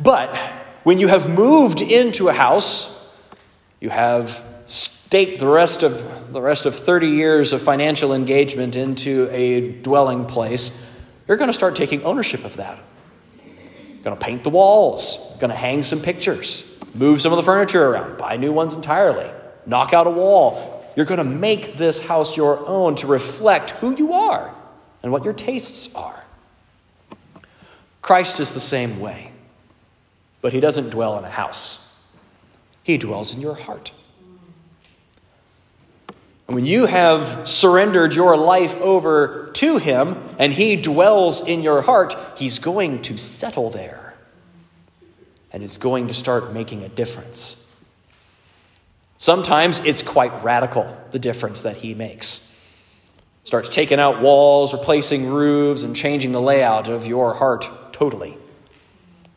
But 0.00 0.34
when 0.82 0.98
you 0.98 1.08
have 1.08 1.28
moved 1.28 1.82
into 1.82 2.28
a 2.28 2.32
house, 2.32 2.96
you 3.80 3.90
have 3.90 4.42
staked 4.66 5.40
the 5.40 5.46
rest 5.46 5.82
of 5.82 6.32
the 6.32 6.40
rest 6.40 6.66
of 6.66 6.76
30 6.76 7.08
years 7.08 7.52
of 7.52 7.60
financial 7.60 8.14
engagement 8.14 8.76
into 8.76 9.28
a 9.32 9.72
dwelling 9.82 10.26
place, 10.26 10.80
you're 11.26 11.36
going 11.36 11.48
to 11.48 11.54
start 11.54 11.74
taking 11.74 12.04
ownership 12.04 12.44
of 12.44 12.56
that. 12.56 12.78
You're 13.44 14.04
going 14.04 14.16
to 14.16 14.24
paint 14.24 14.44
the 14.44 14.50
walls, 14.50 15.36
going 15.40 15.50
to 15.50 15.56
hang 15.56 15.82
some 15.82 16.00
pictures. 16.00 16.69
Move 16.94 17.20
some 17.20 17.32
of 17.32 17.36
the 17.36 17.42
furniture 17.42 17.88
around, 17.88 18.18
buy 18.18 18.36
new 18.36 18.52
ones 18.52 18.74
entirely, 18.74 19.30
knock 19.66 19.92
out 19.92 20.06
a 20.06 20.10
wall. 20.10 20.84
You're 20.96 21.06
going 21.06 21.18
to 21.18 21.24
make 21.24 21.76
this 21.76 21.98
house 21.98 22.36
your 22.36 22.66
own 22.66 22.96
to 22.96 23.06
reflect 23.06 23.70
who 23.70 23.94
you 23.96 24.12
are 24.12 24.54
and 25.02 25.12
what 25.12 25.24
your 25.24 25.34
tastes 25.34 25.94
are. 25.94 26.22
Christ 28.02 28.40
is 28.40 28.54
the 28.54 28.60
same 28.60 29.00
way, 29.00 29.30
but 30.40 30.52
he 30.52 30.60
doesn't 30.60 30.90
dwell 30.90 31.18
in 31.18 31.24
a 31.24 31.30
house, 31.30 31.88
he 32.82 32.98
dwells 32.98 33.34
in 33.34 33.40
your 33.40 33.54
heart. 33.54 33.92
And 36.50 36.56
when 36.56 36.66
you 36.66 36.86
have 36.86 37.46
surrendered 37.48 38.12
your 38.12 38.36
life 38.36 38.74
over 38.78 39.50
to 39.52 39.76
Him 39.76 40.16
and 40.36 40.52
He 40.52 40.74
dwells 40.74 41.46
in 41.46 41.62
your 41.62 41.80
heart, 41.80 42.16
He's 42.34 42.58
going 42.58 43.02
to 43.02 43.16
settle 43.18 43.70
there. 43.70 43.99
And 45.52 45.62
it's 45.62 45.78
going 45.78 46.08
to 46.08 46.14
start 46.14 46.52
making 46.52 46.82
a 46.82 46.88
difference. 46.88 47.66
Sometimes 49.18 49.80
it's 49.80 50.02
quite 50.02 50.42
radical, 50.42 50.96
the 51.10 51.18
difference 51.18 51.62
that 51.62 51.76
He 51.76 51.94
makes. 51.94 52.46
Starts 53.44 53.68
taking 53.68 53.98
out 54.00 54.22
walls, 54.22 54.72
replacing 54.72 55.28
roofs, 55.28 55.82
and 55.82 55.94
changing 55.96 56.32
the 56.32 56.40
layout 56.40 56.88
of 56.88 57.06
your 57.06 57.34
heart 57.34 57.68
totally. 57.92 58.36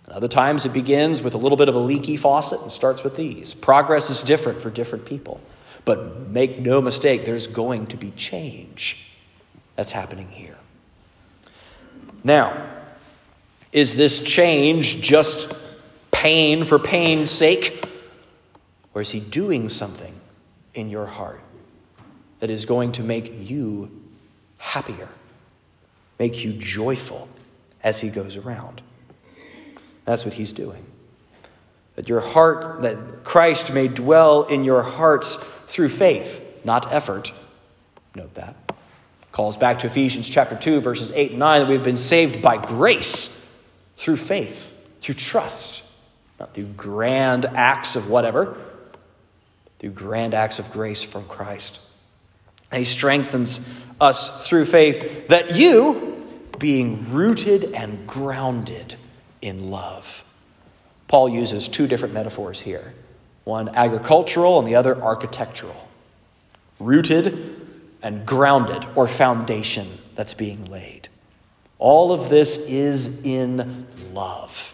other 0.08 0.27
times 0.27 0.65
it 0.65 0.72
begins 0.72 1.22
with 1.22 1.34
a 1.34 1.38
little 1.38 1.58
bit 1.58 1.67
of 1.67 1.75
a 1.75 1.79
leaky 1.79 2.15
faucet 2.15 2.62
and 2.62 2.72
starts 2.72 3.03
with 3.03 3.15
these. 3.15 3.53
Progress 3.53 4.10
is 4.10 4.22
different 4.22 4.62
for 4.62 4.70
different 4.70 5.05
people. 5.05 5.41
But 5.86 6.29
make 6.29 6.60
no 6.60 6.82
mistake, 6.82 7.25
there's 7.25 7.48
going 7.48 7.88
to 7.88 7.98
be 7.98 8.12
change 8.12 9.12
that's 9.75 9.91
happening 9.91 10.29
here. 10.29 10.55
Now, 12.24 12.70
is 13.72 13.96
this 13.96 14.20
change 14.20 15.01
just 15.01 15.51
pain 16.24 16.63
for 16.63 16.80
pain's 16.80 17.30
sake? 17.30 17.86
Or 18.94 19.01
is 19.01 19.10
he 19.10 19.20
doing 19.20 19.68
something 19.68 20.15
in 20.74 20.89
your 20.89 21.06
heart 21.06 21.42
that 22.39 22.50
is 22.50 22.65
going 22.65 22.94
to 22.94 23.03
make 23.03 23.34
you 23.42 23.92
happier, 24.58 25.10
make 26.18 26.46
you 26.46 26.53
joyful 26.53 27.27
as 27.84 28.00
he 28.00 28.10
goes 28.10 28.38
around? 28.38 28.82
That's 30.06 30.24
what 30.24 30.34
he's 30.34 30.53
doing. 30.53 30.86
That 31.96 32.08
your 32.08 32.22
heart, 32.22 32.84
that 32.84 33.25
Christ 33.25 33.74
may 33.74 33.89
dwell 33.89 34.44
in 34.44 34.63
your 34.63 34.82
hearts 34.82 35.36
through 35.68 35.89
faith, 35.89 36.42
not 36.63 36.94
effort. 36.94 37.34
Note 38.15 38.34
that. 38.36 38.56
Calls 39.34 39.58
back 39.58 39.80
to 39.80 39.88
Ephesians 39.88 40.30
chapter 40.30 40.56
2, 40.56 40.80
verses 40.80 41.12
8 41.13 41.32
and 41.32 41.39
9, 41.39 41.62
that 41.62 41.70
we've 41.70 41.84
been 41.84 41.98
saved 41.98 42.42
by 42.42 42.56
grace 42.56 43.46
through 43.98 44.18
faith, 44.18 44.72
through 45.01 45.15
trust, 45.15 45.84
not 46.40 46.54
through 46.54 46.66
grand 46.66 47.46
acts 47.46 47.96
of 47.96 48.10
whatever, 48.10 48.58
through 49.80 49.92
grand 49.92 50.34
acts 50.34 50.60
of 50.60 50.72
grace 50.72 51.04
from 51.04 51.25
Christ. 51.25 51.80
And 52.72 52.80
he 52.80 52.86
strengthens 52.86 53.68
us 54.02 54.48
through 54.48 54.66
faith 54.66 55.28
that 55.28 55.56
you, 55.56 56.10
being 56.60 57.12
rooted 57.12 57.74
and 57.74 58.08
grounded 58.08 58.96
in 59.42 59.70
love. 59.70 60.24
Paul 61.08 61.30
uses 61.30 61.68
two 61.68 61.88
different 61.88 62.13
metaphors 62.13 62.60
here 62.60 62.94
one 63.44 63.70
agricultural 63.70 64.60
and 64.60 64.68
the 64.68 64.75
other 64.75 65.02
architectural. 65.02 65.90
Rooted 66.80 67.62
and 68.02 68.25
grounded, 68.25 68.86
or 68.96 69.08
foundation 69.08 69.88
that's 70.16 70.34
being 70.34 70.66
laid. 70.66 71.08
All 71.80 72.12
of 72.12 72.30
this 72.30 72.68
is 72.68 73.24
in 73.24 73.88
love 74.13 74.74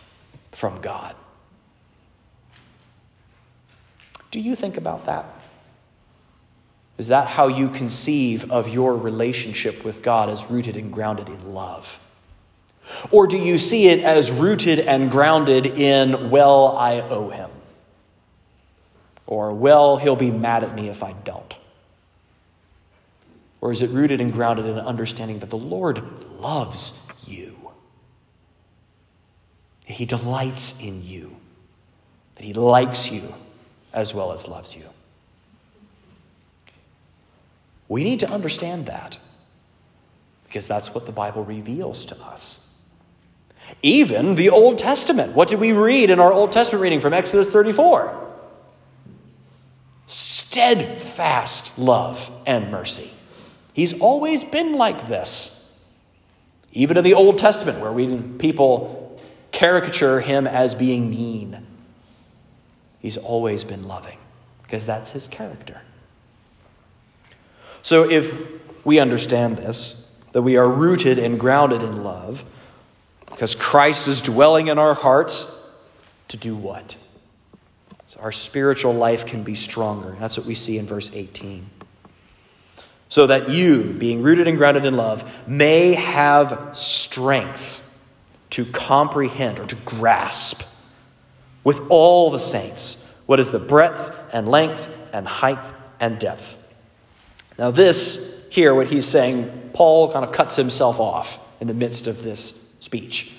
from 0.51 0.81
God. 0.81 1.15
Do 4.31 4.39
you 4.39 4.55
think 4.55 4.77
about 4.77 5.05
that? 5.05 5.25
Is 6.97 7.07
that 7.07 7.27
how 7.27 7.47
you 7.47 7.69
conceive 7.69 8.51
of 8.51 8.67
your 8.67 8.95
relationship 8.95 9.85
with 9.85 10.03
God 10.03 10.29
as 10.29 10.49
rooted 10.49 10.75
and 10.75 10.91
grounded 10.91 11.29
in 11.29 11.53
love? 11.53 11.97
Or 13.11 13.25
do 13.25 13.37
you 13.37 13.57
see 13.57 13.87
it 13.87 14.03
as 14.03 14.31
rooted 14.31 14.79
and 14.79 15.09
grounded 15.09 15.65
in, 15.65 16.29
well, 16.29 16.77
I 16.77 17.01
owe 17.01 17.29
him? 17.29 17.49
Or, 19.25 19.53
well, 19.53 19.97
he'll 19.97 20.15
be 20.15 20.31
mad 20.31 20.63
at 20.63 20.75
me 20.75 20.89
if 20.89 21.03
I 21.03 21.13
don't? 21.13 21.53
Or 23.61 23.71
is 23.71 23.81
it 23.81 23.91
rooted 23.91 24.21
and 24.21 24.33
grounded 24.33 24.65
in 24.65 24.77
an 24.77 24.85
understanding 24.85 25.39
that 25.39 25.49
the 25.49 25.57
Lord 25.57 26.03
loves 26.39 27.07
you? 27.25 27.55
That 29.87 29.93
he 29.93 30.05
delights 30.05 30.81
in 30.81 31.03
you, 31.03 31.35
that 32.35 32.43
He 32.43 32.53
likes 32.53 33.11
you 33.11 33.33
as 33.93 34.13
well 34.13 34.31
as 34.31 34.47
loves 34.47 34.75
you. 34.75 34.85
We 37.87 38.03
need 38.03 38.19
to 38.19 38.29
understand 38.29 38.85
that 38.85 39.17
because 40.45 40.67
that's 40.67 40.93
what 40.93 41.05
the 41.05 41.11
Bible 41.11 41.43
reveals 41.43 42.05
to 42.05 42.21
us. 42.21 42.65
Even 43.81 44.35
the 44.35 44.49
Old 44.49 44.77
Testament. 44.77 45.33
What 45.33 45.47
did 45.47 45.59
we 45.59 45.71
read 45.73 46.09
in 46.09 46.19
our 46.19 46.33
Old 46.33 46.51
Testament 46.51 46.81
reading 46.81 46.99
from 46.99 47.13
Exodus 47.13 47.51
34? 47.51 48.29
steadfast 50.09 51.77
love 51.77 52.29
and 52.47 52.71
mercy. 52.71 53.11
He's 53.73 54.01
always 54.01 54.43
been 54.43 54.73
like 54.73 55.07
this. 55.07 55.55
Even 56.73 56.97
in 56.97 57.03
the 57.03 57.13
Old 57.13 57.37
Testament, 57.37 57.79
where 57.79 57.91
we 57.91 58.17
people 58.39 59.21
caricature 59.51 60.19
him 60.19 60.47
as 60.47 60.73
being 60.73 61.09
mean, 61.09 61.65
he's 62.99 63.17
always 63.17 63.63
been 63.63 63.87
loving 63.87 64.17
because 64.63 64.85
that's 64.85 65.11
his 65.11 65.27
character. 65.27 65.81
So 67.81 68.09
if 68.09 68.33
we 68.85 68.99
understand 68.99 69.57
this, 69.57 70.09
that 70.31 70.41
we 70.41 70.57
are 70.57 70.67
rooted 70.67 71.17
and 71.17 71.39
grounded 71.39 71.81
in 71.81 72.03
love, 72.03 72.43
because 73.25 73.55
Christ 73.55 74.07
is 74.07 74.21
dwelling 74.21 74.67
in 74.67 74.77
our 74.77 74.93
hearts, 74.93 75.55
to 76.27 76.37
do 76.37 76.55
what? 76.55 76.95
our 78.21 78.31
spiritual 78.31 78.93
life 78.93 79.25
can 79.25 79.43
be 79.43 79.55
stronger. 79.55 80.15
That's 80.19 80.37
what 80.37 80.45
we 80.45 80.55
see 80.55 80.77
in 80.77 80.85
verse 80.85 81.09
18. 81.13 81.69
So 83.07 83.27
that 83.27 83.49
you, 83.49 83.83
being 83.83 84.21
rooted 84.21 84.47
and 84.47 84.57
grounded 84.57 84.85
in 84.85 84.95
love, 84.95 85.29
may 85.47 85.93
have 85.93 86.69
strength 86.73 87.85
to 88.51 88.65
comprehend 88.65 89.59
or 89.59 89.65
to 89.65 89.75
grasp 89.77 90.63
with 91.63 91.79
all 91.89 92.31
the 92.31 92.39
saints 92.39 93.05
what 93.25 93.39
is 93.39 93.51
the 93.51 93.59
breadth 93.59 94.11
and 94.33 94.47
length 94.47 94.89
and 95.13 95.27
height 95.27 95.71
and 95.99 96.17
depth. 96.19 96.55
Now, 97.59 97.69
this 97.69 98.47
here, 98.49 98.73
what 98.73 98.87
he's 98.87 99.05
saying, 99.05 99.69
Paul 99.73 100.11
kind 100.11 100.25
of 100.25 100.31
cuts 100.31 100.55
himself 100.55 100.99
off 100.99 101.37
in 101.61 101.67
the 101.67 101.73
midst 101.73 102.07
of 102.07 102.23
this 102.23 102.67
speech. 102.79 103.33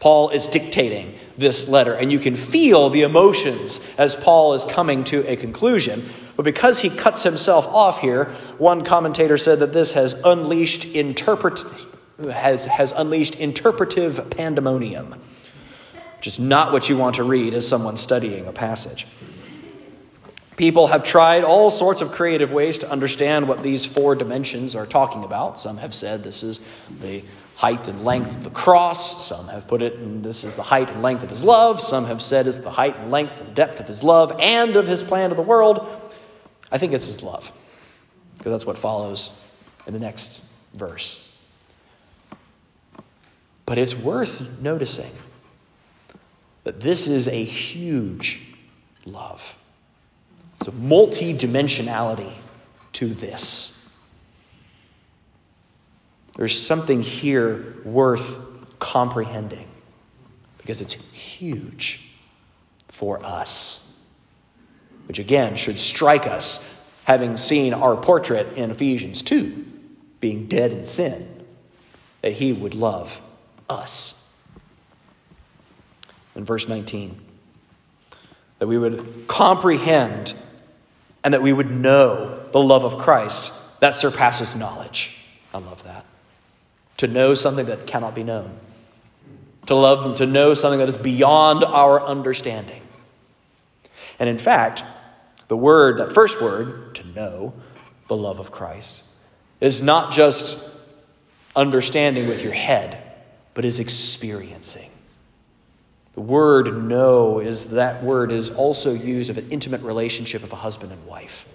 Paul 0.00 0.30
is 0.30 0.46
dictating 0.46 1.18
this 1.36 1.68
letter, 1.68 1.94
and 1.94 2.10
you 2.10 2.18
can 2.18 2.36
feel 2.36 2.88
the 2.88 3.02
emotions 3.02 3.80
as 3.98 4.14
Paul 4.14 4.54
is 4.54 4.64
coming 4.64 5.04
to 5.04 5.30
a 5.30 5.36
conclusion. 5.36 6.08
But 6.36 6.44
because 6.44 6.78
he 6.78 6.90
cuts 6.90 7.22
himself 7.22 7.66
off 7.66 8.00
here, 8.00 8.34
one 8.58 8.84
commentator 8.84 9.36
said 9.38 9.60
that 9.60 9.72
this 9.72 9.92
has 9.92 10.14
unleashed 10.24 10.84
interpret 10.84 11.62
has, 12.30 12.64
has 12.64 12.92
unleashed 12.92 13.36
interpretive 13.36 14.30
pandemonium, 14.30 15.16
which 16.26 16.32
is 16.32 16.40
not 16.40 16.72
what 16.72 16.88
you 16.88 16.96
want 16.96 17.14
to 17.14 17.22
read 17.22 17.54
as 17.54 17.68
someone 17.68 17.96
studying 17.96 18.48
a 18.48 18.52
passage. 18.52 19.06
People 20.56 20.88
have 20.88 21.04
tried 21.04 21.44
all 21.44 21.70
sorts 21.70 22.00
of 22.00 22.10
creative 22.10 22.50
ways 22.50 22.78
to 22.78 22.90
understand 22.90 23.46
what 23.46 23.62
these 23.62 23.84
four 23.84 24.16
dimensions 24.16 24.74
are 24.74 24.86
talking 24.86 25.22
about. 25.22 25.56
Some 25.56 25.76
have 25.76 25.94
said 25.94 26.24
this 26.24 26.42
is 26.42 26.58
the 27.00 27.22
height 27.54 27.86
and 27.86 28.04
length 28.04 28.34
of 28.34 28.42
the 28.42 28.50
cross. 28.50 29.24
Some 29.28 29.46
have 29.46 29.68
put 29.68 29.82
it 29.82 29.94
in 30.00 30.22
this 30.22 30.42
is 30.42 30.56
the 30.56 30.64
height 30.64 30.90
and 30.90 31.00
length 31.00 31.22
of 31.22 31.30
his 31.30 31.44
love. 31.44 31.80
Some 31.80 32.06
have 32.06 32.20
said 32.20 32.48
it's 32.48 32.58
the 32.58 32.72
height 32.72 32.96
and 32.96 33.12
length 33.12 33.40
and 33.40 33.54
depth 33.54 33.78
of 33.78 33.86
his 33.86 34.02
love 34.02 34.32
and 34.40 34.74
of 34.74 34.88
his 34.88 35.04
plan 35.04 35.30
to 35.30 35.36
the 35.36 35.42
world. 35.42 35.86
I 36.72 36.78
think 36.78 36.92
it's 36.92 37.06
his 37.06 37.22
love, 37.22 37.52
because 38.36 38.50
that's 38.50 38.66
what 38.66 38.78
follows 38.78 39.30
in 39.86 39.92
the 39.92 40.00
next 40.00 40.42
verse. 40.74 41.22
But 43.64 43.78
it's 43.78 43.94
worth 43.94 44.60
noticing 44.60 45.12
that 46.66 46.80
this 46.80 47.06
is 47.06 47.28
a 47.28 47.44
huge 47.44 48.42
love. 49.04 49.56
It's 50.58 50.66
a 50.66 50.72
multi 50.72 51.32
dimensionality 51.32 52.32
to 52.94 53.06
this. 53.06 53.88
There's 56.36 56.60
something 56.60 57.02
here 57.02 57.76
worth 57.84 58.36
comprehending 58.80 59.68
because 60.58 60.80
it's 60.80 60.94
huge 60.94 62.10
for 62.88 63.24
us. 63.24 63.96
Which 65.06 65.20
again 65.20 65.54
should 65.54 65.78
strike 65.78 66.26
us, 66.26 66.84
having 67.04 67.36
seen 67.36 67.74
our 67.74 67.96
portrait 67.96 68.54
in 68.54 68.72
Ephesians 68.72 69.22
2, 69.22 69.66
being 70.18 70.48
dead 70.48 70.72
in 70.72 70.84
sin, 70.84 71.46
that 72.22 72.32
he 72.32 72.52
would 72.52 72.74
love 72.74 73.20
us. 73.70 74.25
In 76.36 76.44
verse 76.44 76.68
19, 76.68 77.18
that 78.58 78.66
we 78.66 78.76
would 78.76 79.26
comprehend, 79.26 80.34
and 81.24 81.32
that 81.34 81.42
we 81.42 81.52
would 81.52 81.70
know 81.70 82.46
the 82.52 82.60
love 82.60 82.84
of 82.84 82.98
Christ 82.98 83.52
that 83.80 83.96
surpasses 83.96 84.54
knowledge. 84.54 85.18
I 85.54 85.58
love 85.58 85.82
that. 85.84 86.04
To 86.98 87.06
know 87.06 87.34
something 87.34 87.66
that 87.66 87.86
cannot 87.86 88.14
be 88.14 88.22
known. 88.22 88.58
To 89.66 89.74
love, 89.74 90.04
and 90.04 90.16
to 90.18 90.26
know 90.26 90.54
something 90.54 90.78
that 90.78 90.88
is 90.88 90.96
beyond 90.96 91.64
our 91.64 92.04
understanding. 92.04 92.82
And 94.18 94.28
in 94.28 94.38
fact, 94.38 94.84
the 95.48 95.56
word, 95.56 95.98
that 95.98 96.12
first 96.12 96.40
word, 96.40 96.94
to 96.96 97.06
know 97.08 97.54
the 98.08 98.16
love 98.16 98.40
of 98.40 98.50
Christ, 98.50 99.02
is 99.60 99.80
not 99.80 100.12
just 100.12 100.58
understanding 101.54 102.28
with 102.28 102.42
your 102.42 102.52
head, 102.52 103.02
but 103.54 103.64
is 103.64 103.80
experiencing. 103.80 104.90
The 106.16 106.22
word 106.22 106.82
know 106.82 107.38
is 107.40 107.68
that 107.68 108.02
word 108.02 108.32
is 108.32 108.48
also 108.48 108.94
used 108.94 109.28
of 109.28 109.36
an 109.36 109.50
intimate 109.50 109.82
relationship 109.82 110.42
of 110.42 110.50
a 110.50 110.56
husband 110.56 110.90
and 110.90 111.06
wife. 111.06 111.46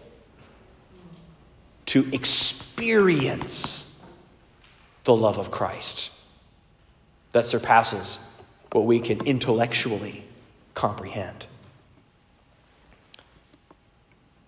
To 1.88 2.08
experience 2.13 4.02
the 5.04 5.15
love 5.15 5.39
of 5.39 5.50
Christ 5.50 6.12
that 7.32 7.47
surpasses 7.47 8.19
what 8.71 8.86
we 8.86 9.00
can 9.00 9.26
intellectually 9.26 10.24
comprehend. 10.76 11.47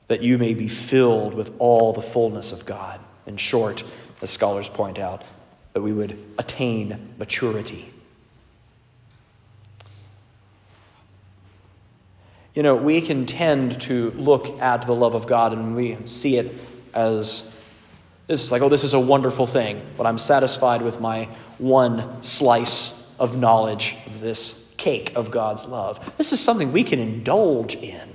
That 0.10 0.22
you 0.22 0.38
may 0.38 0.54
be 0.54 0.68
filled 0.68 1.34
with 1.34 1.52
all 1.58 1.92
the 1.92 2.04
fullness 2.04 2.52
of 2.52 2.68
God. 2.68 3.00
In 3.26 3.38
short, 3.38 3.84
as 4.22 4.30
scholars 4.30 4.70
point 4.70 5.00
out, 5.00 5.24
that 5.74 5.82
we 5.82 5.92
would 5.92 6.20
attain 6.38 7.16
maturity. 7.18 7.92
You 12.54 12.62
know, 12.62 12.76
we 12.76 13.02
can 13.02 13.26
tend 13.26 13.82
to 13.82 14.12
look 14.12 14.62
at 14.62 14.84
the 14.86 14.94
love 14.94 15.16
of 15.16 15.26
God 15.26 15.54
and 15.54 15.76
we 15.76 15.98
see 16.06 16.38
it 16.38 16.54
as 16.94 17.50
this 18.28 18.44
is 18.44 18.52
like, 18.52 18.62
oh, 18.62 18.70
this 18.70 18.84
is 18.84 18.94
a 18.94 19.00
wonderful 19.00 19.48
thing, 19.48 19.86
but 19.98 20.06
I'm 20.06 20.18
satisfied 20.18 20.82
with 20.82 21.02
my 21.02 21.26
one 21.58 22.24
slice 22.24 23.14
of 23.20 23.38
knowledge 23.38 23.96
of 24.06 24.22
this 24.22 24.74
cake 24.78 25.14
of 25.16 25.32
God's 25.32 25.66
love. 25.66 26.14
This 26.18 26.32
is 26.32 26.40
something 26.40 26.72
we 26.72 26.84
can 26.84 27.00
indulge 27.00 27.76
in. 27.76 28.10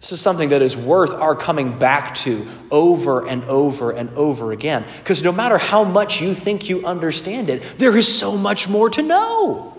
This 0.00 0.12
is 0.12 0.20
something 0.20 0.48
that 0.48 0.62
is 0.62 0.76
worth 0.76 1.12
our 1.12 1.36
coming 1.36 1.78
back 1.78 2.16
to 2.16 2.46
over 2.72 3.26
and 3.28 3.44
over 3.44 3.92
and 3.92 4.10
over 4.10 4.50
again. 4.50 4.84
Because 4.98 5.22
no 5.22 5.30
matter 5.30 5.58
how 5.58 5.84
much 5.84 6.20
you 6.20 6.34
think 6.34 6.68
you 6.68 6.84
understand 6.84 7.48
it, 7.48 7.62
there 7.78 7.96
is 7.96 8.12
so 8.12 8.36
much 8.36 8.68
more 8.68 8.90
to 8.90 9.02
know. 9.02 9.76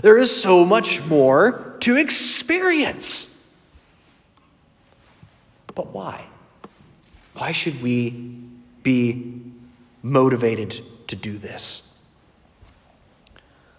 There 0.00 0.18
is 0.18 0.34
so 0.34 0.64
much 0.64 1.02
more 1.04 1.76
to 1.80 1.96
experience. 1.96 3.30
But 5.74 5.92
why? 5.92 6.24
Why 7.34 7.52
should 7.52 7.82
we 7.82 8.10
be 8.82 9.42
motivated 10.02 10.82
to 11.08 11.16
do 11.16 11.38
this? 11.38 12.02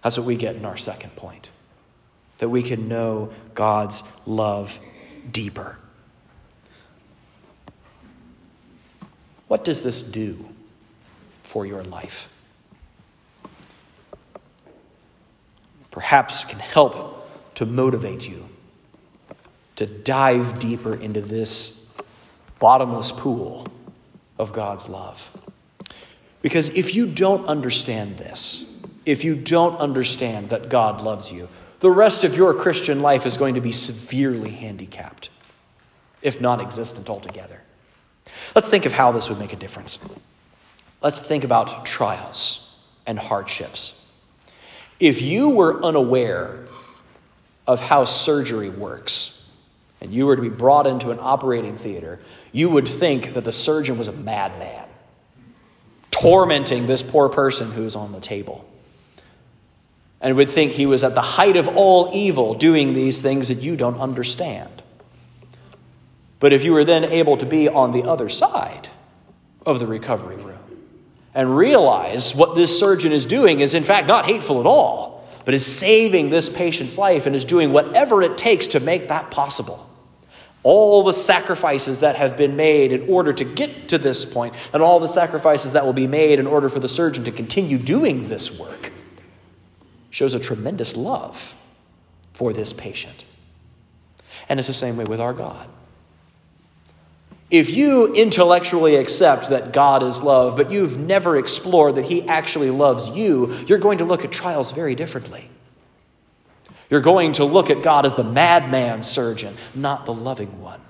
That's 0.03 0.17
what 0.17 0.25
we 0.25 0.35
get 0.35 0.55
in 0.55 0.65
our 0.65 0.77
second 0.77 1.15
point 1.15 1.49
that 2.37 2.49
we 2.49 2.61
can 2.61 2.87
know 2.89 3.31
God's 3.53 4.03
love 4.25 4.77
deeper. 5.31 5.77
What 9.47 9.63
does 9.63 9.83
this 9.83 10.01
do 10.01 10.45
for 11.43 11.65
your 11.65 11.83
life? 11.83 12.27
Perhaps 15.95 16.43
can 16.43 16.59
help 16.59 17.25
to 17.55 17.65
motivate 17.65 18.27
you 18.27 18.49
to 19.77 19.85
dive 19.85 20.59
deeper 20.59 20.93
into 20.93 21.21
this 21.21 21.89
bottomless 22.59 23.13
pool 23.13 23.65
of 24.37 24.51
God's 24.51 24.89
love. 24.89 25.31
Because 26.41 26.67
if 26.75 26.95
you 26.95 27.07
don't 27.07 27.45
understand 27.47 28.17
this, 28.17 28.69
if 29.05 29.23
you 29.23 29.35
don't 29.35 29.77
understand 29.77 30.49
that 30.49 30.67
God 30.67 30.99
loves 30.99 31.31
you, 31.31 31.47
the 31.79 31.89
rest 31.89 32.25
of 32.25 32.35
your 32.35 32.53
Christian 32.53 33.01
life 33.01 33.25
is 33.25 33.37
going 33.37 33.55
to 33.55 33.61
be 33.61 33.71
severely 33.71 34.51
handicapped, 34.51 35.29
if 36.21 36.41
non 36.41 36.59
existent 36.59 37.09
altogether. 37.09 37.61
Let's 38.53 38.67
think 38.67 38.85
of 38.85 38.91
how 38.91 39.13
this 39.13 39.29
would 39.29 39.39
make 39.39 39.53
a 39.53 39.55
difference. 39.55 39.97
Let's 41.01 41.21
think 41.21 41.45
about 41.45 41.85
trials 41.85 42.75
and 43.07 43.17
hardships. 43.17 44.04
If 44.99 45.21
you 45.21 45.49
were 45.49 45.83
unaware 45.83 46.65
of 47.67 47.79
how 47.79 48.05
surgery 48.05 48.69
works, 48.69 49.31
and 50.01 50.13
you 50.13 50.25
were 50.25 50.35
to 50.35 50.41
be 50.41 50.49
brought 50.49 50.87
into 50.87 51.11
an 51.11 51.19
operating 51.19 51.77
theater, 51.77 52.19
you 52.51 52.69
would 52.69 52.87
think 52.87 53.33
that 53.33 53.43
the 53.43 53.51
surgeon 53.51 53.97
was 53.97 54.07
a 54.07 54.13
madman, 54.13 54.85
tormenting 56.11 56.85
this 56.85 57.01
poor 57.01 57.27
person 57.29 57.71
who 57.71 57.83
is 57.85 57.95
on 57.95 58.11
the 58.11 58.19
table 58.19 58.69
and 60.21 60.35
would 60.37 60.49
think 60.49 60.71
he 60.71 60.85
was 60.85 61.03
at 61.03 61.13
the 61.13 61.21
height 61.21 61.57
of 61.57 61.67
all 61.67 62.09
evil 62.13 62.55
doing 62.55 62.93
these 62.93 63.21
things 63.21 63.49
that 63.49 63.61
you 63.61 63.75
don't 63.75 63.99
understand. 63.99 64.81
But 66.39 66.53
if 66.53 66.63
you 66.63 66.73
were 66.73 66.83
then 66.83 67.05
able 67.05 67.37
to 67.37 67.45
be 67.45 67.69
on 67.69 67.91
the 67.91 68.03
other 68.03 68.29
side 68.29 68.89
of 69.65 69.79
the 69.79 69.87
recovery 69.87 70.37
and 71.35 71.55
realize 71.55 72.33
what 72.33 72.55
this 72.55 72.79
surgeon 72.79 73.11
is 73.11 73.25
doing 73.25 73.59
is, 73.59 73.73
in 73.73 73.83
fact, 73.83 74.07
not 74.07 74.25
hateful 74.25 74.61
at 74.61 74.65
all, 74.65 75.27
but 75.43 75.53
is 75.53 75.65
saving 75.65 76.29
this 76.29 76.49
patient's 76.49 76.97
life 76.97 77.25
and 77.25 77.35
is 77.35 77.43
doing 77.43 77.73
whatever 77.73 78.23
it 78.23 78.37
takes 78.37 78.67
to 78.67 78.79
make 78.79 79.09
that 79.09 79.29
possible. 79.29 79.87
All 80.63 81.03
the 81.03 81.13
sacrifices 81.13 81.99
that 81.99 82.15
have 82.15 82.37
been 82.37 82.55
made 82.55 82.91
in 82.91 83.07
order 83.09 83.33
to 83.33 83.43
get 83.43 83.89
to 83.89 83.97
this 83.97 84.25
point, 84.25 84.55
and 84.73 84.81
all 84.81 84.99
the 84.99 85.07
sacrifices 85.07 85.73
that 85.73 85.85
will 85.85 85.93
be 85.93 86.07
made 86.07 86.39
in 86.39 86.47
order 86.47 86.69
for 86.69 86.79
the 86.79 86.89
surgeon 86.89 87.25
to 87.25 87.31
continue 87.31 87.77
doing 87.77 88.29
this 88.29 88.57
work 88.57 88.91
shows 90.09 90.33
a 90.33 90.39
tremendous 90.39 90.95
love 90.95 91.53
for 92.33 92.53
this 92.53 92.71
patient. 92.71 93.25
And 94.47 94.59
it's 94.59 94.67
the 94.67 94.73
same 94.73 94.95
way 94.95 95.03
with 95.03 95.19
our 95.19 95.33
God. 95.33 95.67
If 97.51 97.69
you 97.69 98.13
intellectually 98.13 98.95
accept 98.95 99.49
that 99.49 99.71
God 99.71 100.01
is 100.01 100.21
love, 100.21 100.57
but 100.57 100.71
you've 100.71 100.97
never 100.97 101.37
explored 101.37 101.95
that 101.95 102.05
He 102.05 102.27
actually 102.27 102.71
loves 102.71 103.09
you, 103.09 103.53
you're 103.67 103.77
going 103.77 103.99
to 103.99 104.05
look 104.05 104.25
at 104.25 104.31
trials 104.31 104.71
very 104.71 104.95
differently. 104.95 105.47
You're 106.89 107.01
going 107.01 107.33
to 107.33 107.45
look 107.45 107.69
at 107.69 107.83
God 107.83 108.05
as 108.05 108.15
the 108.15 108.23
madman 108.23 109.03
surgeon, 109.03 109.55
not 109.73 110.05
the 110.05 110.13
loving 110.13 110.61
one. 110.61 110.81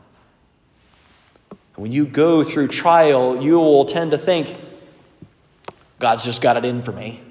And 1.49 1.83
when 1.83 1.91
you 1.91 2.05
go 2.05 2.43
through 2.43 2.69
trial, 2.69 3.43
you 3.43 3.55
will 3.55 3.85
tend 3.85 4.11
to 4.11 4.17
think, 4.17 4.55
God's 5.99 6.23
just 6.23 6.41
got 6.41 6.57
it 6.57 6.63
in 6.63 6.81
for 6.81 6.91
me. 6.91 7.21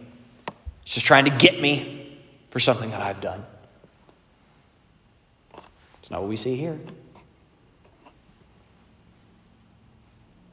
He's 0.84 0.94
just 0.94 1.06
trying 1.06 1.24
to 1.24 1.30
get 1.30 1.60
me 1.60 2.18
for 2.50 2.60
something 2.60 2.90
that 2.90 3.00
I've 3.00 3.20
done. 3.20 3.44
It's 6.00 6.10
not 6.10 6.20
what 6.20 6.28
we 6.28 6.36
see 6.36 6.56
here. 6.56 6.78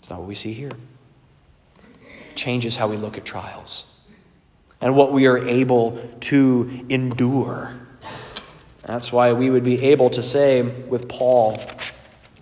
It's 0.02 0.10
not 0.10 0.18
what 0.18 0.28
we 0.28 0.34
see 0.34 0.52
here. 0.52 0.72
It 2.32 2.36
changes 2.36 2.76
how 2.76 2.88
we 2.88 2.98
look 2.98 3.20
at 3.20 3.24
trials 3.24 3.86
and 4.82 4.96
what 4.96 5.14
we 5.14 5.28
are 5.28 5.38
able 5.38 6.02
to 6.22 6.86
endure. 6.90 7.72
That's 8.84 9.12
why 9.12 9.34
we 9.34 9.52
would 9.52 9.64
be 9.64 9.80
able 9.84 10.10
to 10.10 10.24
say 10.24 10.64
with 10.64 11.08
Paul 11.08 11.62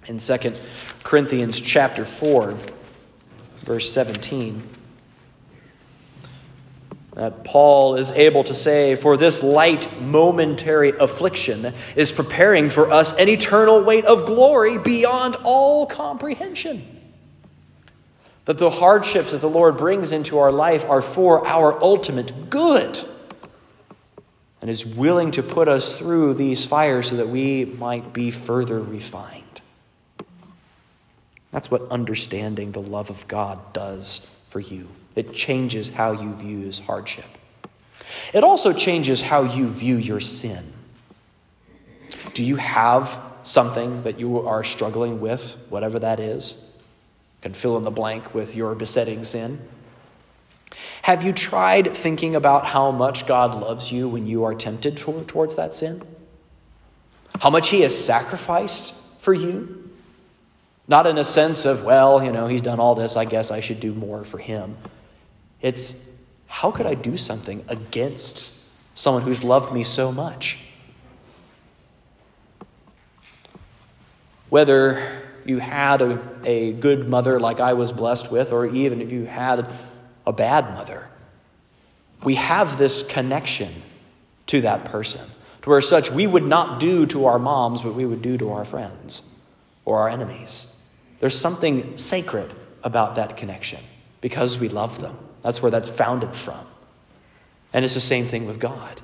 in 0.08 0.20
2 0.20 0.54
Corinthians 1.04 1.60
chapter 1.60 2.06
4 2.06 2.58
verse 3.58 3.92
17 3.92 4.64
that 7.16 7.44
Paul 7.44 7.96
is 7.96 8.12
able 8.12 8.46
to 8.46 8.56
say, 8.56 8.96
For 8.96 9.18
this 9.18 9.44
light 9.44 10.02
momentary 10.02 10.92
affliction 10.92 11.74
is 11.98 12.14
preparing 12.14 12.70
for 12.70 12.90
us 12.90 13.12
an 13.12 13.28
eternal 13.28 13.84
weight 13.84 14.06
of 14.06 14.26
glory 14.26 14.78
beyond 14.78 15.36
all 15.44 15.86
comprehension. 15.86 16.99
That 18.50 18.58
the 18.58 18.72
hardships 18.72 19.30
that 19.30 19.42
the 19.42 19.48
Lord 19.48 19.78
brings 19.78 20.12
into 20.12 20.40
our 20.40 20.52
life 20.52 20.84
are 20.86 21.04
for 21.04 21.48
our 21.48 21.80
ultimate 21.84 22.50
good 22.50 23.00
and 24.60 24.72
is 24.72 24.84
willing 24.84 25.30
to 25.34 25.44
put 25.44 25.68
us 25.68 25.96
through 25.96 26.34
these 26.34 26.66
fires 26.66 27.10
so 27.10 27.18
that 27.18 27.30
we 27.30 27.66
might 27.66 28.12
be 28.12 28.32
further 28.32 28.82
refined. 28.82 29.62
That's 31.52 31.70
what 31.70 31.92
understanding 31.92 32.72
the 32.72 32.82
love 32.82 33.12
of 33.12 33.28
God 33.28 33.72
does 33.72 34.36
for 34.48 34.60
you. 34.60 34.88
It 35.16 35.32
changes 35.32 35.92
how 35.92 36.14
you 36.14 36.34
view 36.34 36.72
hardship. 36.88 37.26
It 38.34 38.44
also 38.44 38.74
changes 38.74 39.22
how 39.22 39.44
you 39.44 39.70
view 39.70 39.98
your 39.98 40.20
sin. 40.20 40.74
Do 42.34 42.44
you 42.44 42.56
have 42.56 43.16
something 43.44 44.02
that 44.02 44.20
you 44.20 44.48
are 44.48 44.64
struggling 44.64 45.22
with, 45.22 45.56
whatever 45.70 46.00
that 46.00 46.20
is? 46.20 46.66
Can 47.42 47.54
fill 47.54 47.78
in 47.78 47.84
the 47.84 47.92
blank 47.92 48.34
with 48.34 48.56
your 48.56 48.76
besetting 48.76 49.24
sin. 49.24 49.60
Have 51.02 51.24
you 51.24 51.32
tried 51.32 51.96
thinking 51.96 52.36
about 52.36 52.66
how 52.66 52.92
much 52.92 53.26
God 53.26 53.56
loves 53.56 53.92
you 53.92 54.08
when 54.10 54.28
you 54.28 54.44
are 54.44 54.54
tempted 54.54 54.98
towards 54.98 55.56
that 55.56 55.74
sin? 55.74 56.04
How 57.40 57.50
much 57.50 57.70
He 57.70 57.82
has 57.82 57.98
sacrificed 57.98 58.94
for 59.20 59.34
you? 59.34 59.90
Not 60.88 61.08
in 61.08 61.18
a 61.18 61.24
sense 61.24 61.66
of, 61.66 61.84
well, 61.84 62.24
you 62.24 62.32
know, 62.32 62.48
He's 62.48 62.62
done 62.62 62.80
all 62.80 62.96
this, 62.96 63.16
I 63.16 63.26
guess 63.26 63.52
I 63.52 63.62
should 63.62 63.80
do 63.80 63.94
more 63.94 64.24
for 64.26 64.38
Him. 64.38 64.76
It's, 65.62 65.96
how 66.48 66.72
could 66.72 66.86
I 66.86 66.96
do 66.96 67.16
something 67.16 67.64
against 67.70 68.52
someone 68.96 69.24
who's 69.24 69.44
loved 69.44 69.74
me 69.74 69.84
so 69.84 70.12
much? 70.12 70.58
Whether 74.50 75.29
you 75.50 75.58
had 75.58 76.02
a, 76.02 76.20
a 76.46 76.74
good 76.74 77.10
mother 77.10 77.40
like 77.40 77.60
I 77.60 77.74
was 77.74 77.92
blessed 77.92 78.32
with, 78.32 78.54
or 78.54 78.68
even 78.68 79.02
if 79.02 79.12
you 79.12 79.26
had 79.26 79.68
a 80.26 80.32
bad 80.32 80.74
mother, 80.76 81.08
we 82.24 82.36
have 82.36 82.78
this 82.78 83.06
connection 83.08 83.74
to 84.48 84.62
that 84.62 84.86
person, 84.86 85.28
to 85.64 85.70
where 85.70 85.82
such 85.82 86.12
we 86.12 86.28
would 86.28 86.46
not 86.46 86.80
do 86.80 87.06
to 87.08 87.26
our 87.26 87.40
moms 87.40 87.84
what 87.84 87.96
we 87.96 88.06
would 88.06 88.22
do 88.22 88.38
to 88.38 88.52
our 88.52 88.64
friends 88.64 89.28
or 89.86 90.00
our 90.00 90.10
enemies. 90.10 90.68
There's 91.20 91.38
something 91.38 91.98
sacred 91.98 92.54
about 92.84 93.16
that 93.16 93.36
connection 93.36 93.80
because 94.22 94.58
we 94.58 94.70
love 94.70 95.00
them. 95.00 95.18
That's 95.42 95.62
where 95.62 95.72
that's 95.72 95.90
founded 95.90 96.36
from. 96.36 96.66
And 97.74 97.84
it's 97.84 97.94
the 97.94 98.02
same 98.02 98.26
thing 98.26 98.46
with 98.46 98.60
God. 98.60 99.02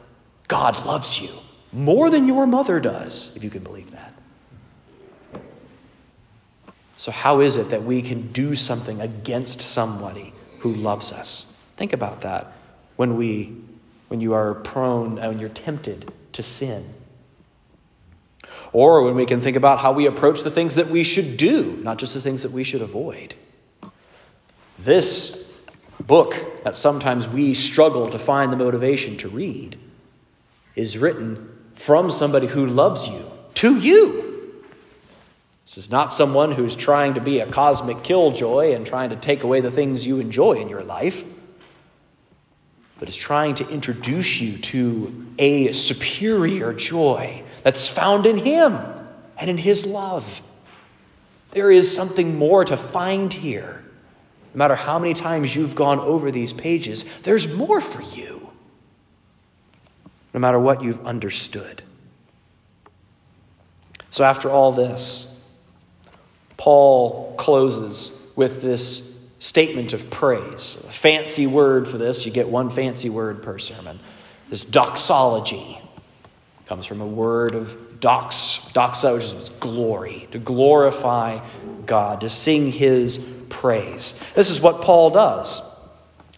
God 0.48 0.86
loves 0.86 1.20
you 1.20 1.30
more 1.72 2.10
than 2.10 2.28
your 2.28 2.48
mother 2.48 2.80
does, 2.80 3.36
if 3.36 3.44
you 3.44 3.50
can 3.50 3.64
believe 3.64 3.92
that. 3.92 4.14
So, 6.98 7.12
how 7.12 7.42
is 7.42 7.58
it 7.58 7.70
that 7.70 7.84
we 7.84 8.02
can 8.02 8.32
do 8.32 8.56
something 8.56 9.02
against 9.02 9.62
somebody 9.62 10.34
who 10.60 10.74
loves 10.74 11.12
us? 11.12 11.54
Think 11.78 11.94
about 11.94 12.22
that 12.22 12.54
when, 12.96 13.18
we, 13.18 13.54
when 14.08 14.22
you 14.22 14.34
are 14.34 14.54
prone, 14.54 15.20
uh, 15.20 15.30
when 15.30 15.40
you're 15.40 15.50
tempted 15.50 16.12
to 16.34 16.44
sin. 16.44 16.94
Or 18.72 19.04
when 19.04 19.16
we 19.16 19.26
can 19.26 19.42
think 19.42 19.56
about 19.56 19.80
how 19.80 19.92
we 19.92 20.06
approach 20.06 20.44
the 20.44 20.52
things 20.52 20.76
that 20.76 20.90
we 20.90 21.04
should 21.04 21.38
do, 21.38 21.80
not 21.84 21.98
just 21.98 22.14
the 22.14 22.22
things 22.22 22.44
that 22.44 22.52
we 22.52 22.64
should 22.64 22.82
avoid. 22.82 23.36
This 24.80 25.50
book 26.00 26.64
that 26.64 26.78
sometimes 26.78 27.28
we 27.28 27.54
struggle 27.54 28.10
to 28.10 28.20
find 28.20 28.52
the 28.52 28.58
motivation 28.58 29.18
to 29.18 29.30
read 29.30 29.80
is 30.76 30.98
written 30.98 31.50
from 31.76 32.12
somebody 32.12 32.48
who 32.48 32.66
loves 32.66 33.08
you 33.08 33.24
to 33.56 33.78
you. 33.78 34.25
This 35.76 35.88
is 35.88 35.92
not 35.92 36.14
someone 36.14 36.54
who's 36.54 36.74
trying 36.74 37.16
to 37.16 37.20
be 37.20 37.42
a 37.42 37.46
cosmic 37.46 38.02
killjoy 38.02 38.76
and 38.76 38.88
trying 38.88 39.10
to 39.10 39.18
take 39.18 39.44
away 39.44 39.60
the 39.60 39.70
things 39.70 40.08
you 40.08 40.20
enjoy 40.22 40.54
in 40.54 40.70
your 40.70 40.84
life, 40.84 41.22
but 42.98 43.10
is 43.10 43.16
trying 43.18 43.56
to 43.56 43.68
introduce 43.68 44.40
you 44.40 44.58
to 44.58 45.28
a 45.38 45.74
superior 45.74 46.72
joy 46.72 47.44
that's 47.64 47.90
found 47.90 48.26
in 48.26 48.38
Him 48.38 48.80
and 49.38 49.50
in 49.50 49.58
His 49.58 49.86
love. 49.86 50.42
There 51.52 51.70
is 51.70 51.94
something 51.94 52.38
more 52.38 52.64
to 52.64 52.78
find 52.78 53.34
here. 53.34 53.84
No 54.54 54.60
matter 54.60 54.76
how 54.76 54.98
many 54.98 55.14
times 55.14 55.54
you've 55.58 55.76
gone 55.76 56.00
over 56.00 56.32
these 56.32 56.54
pages, 56.54 57.04
there's 57.24 57.54
more 57.54 57.82
for 57.82 58.02
you. 58.18 58.50
No 60.34 60.40
matter 60.40 60.58
what 60.58 60.82
you've 60.82 61.06
understood. 61.06 61.82
So, 64.10 64.24
after 64.24 64.50
all 64.50 64.72
this, 64.72 65.35
Paul 66.58 67.36
closes 67.38 68.18
with 68.36 68.62
this 68.62 69.16
statement 69.40 69.94
of 69.94 70.10
praise. 70.10 70.78
A 70.88 70.92
fancy 70.92 71.48
word 71.48 71.88
for 71.88 71.98
this, 71.98 72.26
you 72.26 72.32
get 72.32 72.48
one 72.48 72.70
fancy 72.70 73.10
word 73.10 73.44
per 73.44 73.60
sermon. 73.60 74.00
This 74.50 74.62
doxology 74.62 75.80
it 76.66 76.68
comes 76.68 76.86
from 76.86 77.02
a 77.02 77.08
word 77.08 77.54
of 77.54 78.00
dox, 78.00 78.60
doxa, 78.74 79.16
which 79.16 79.26
is 79.26 79.50
glory, 79.60 80.28
to 80.32 80.40
glorify 80.40 81.40
God, 81.86 82.22
to 82.22 82.30
sing 82.30 82.72
his 82.72 83.20
praise. 83.50 84.20
This 84.34 84.50
is 84.50 84.60
what 84.60 84.82
Paul 84.82 85.12
does. 85.12 85.62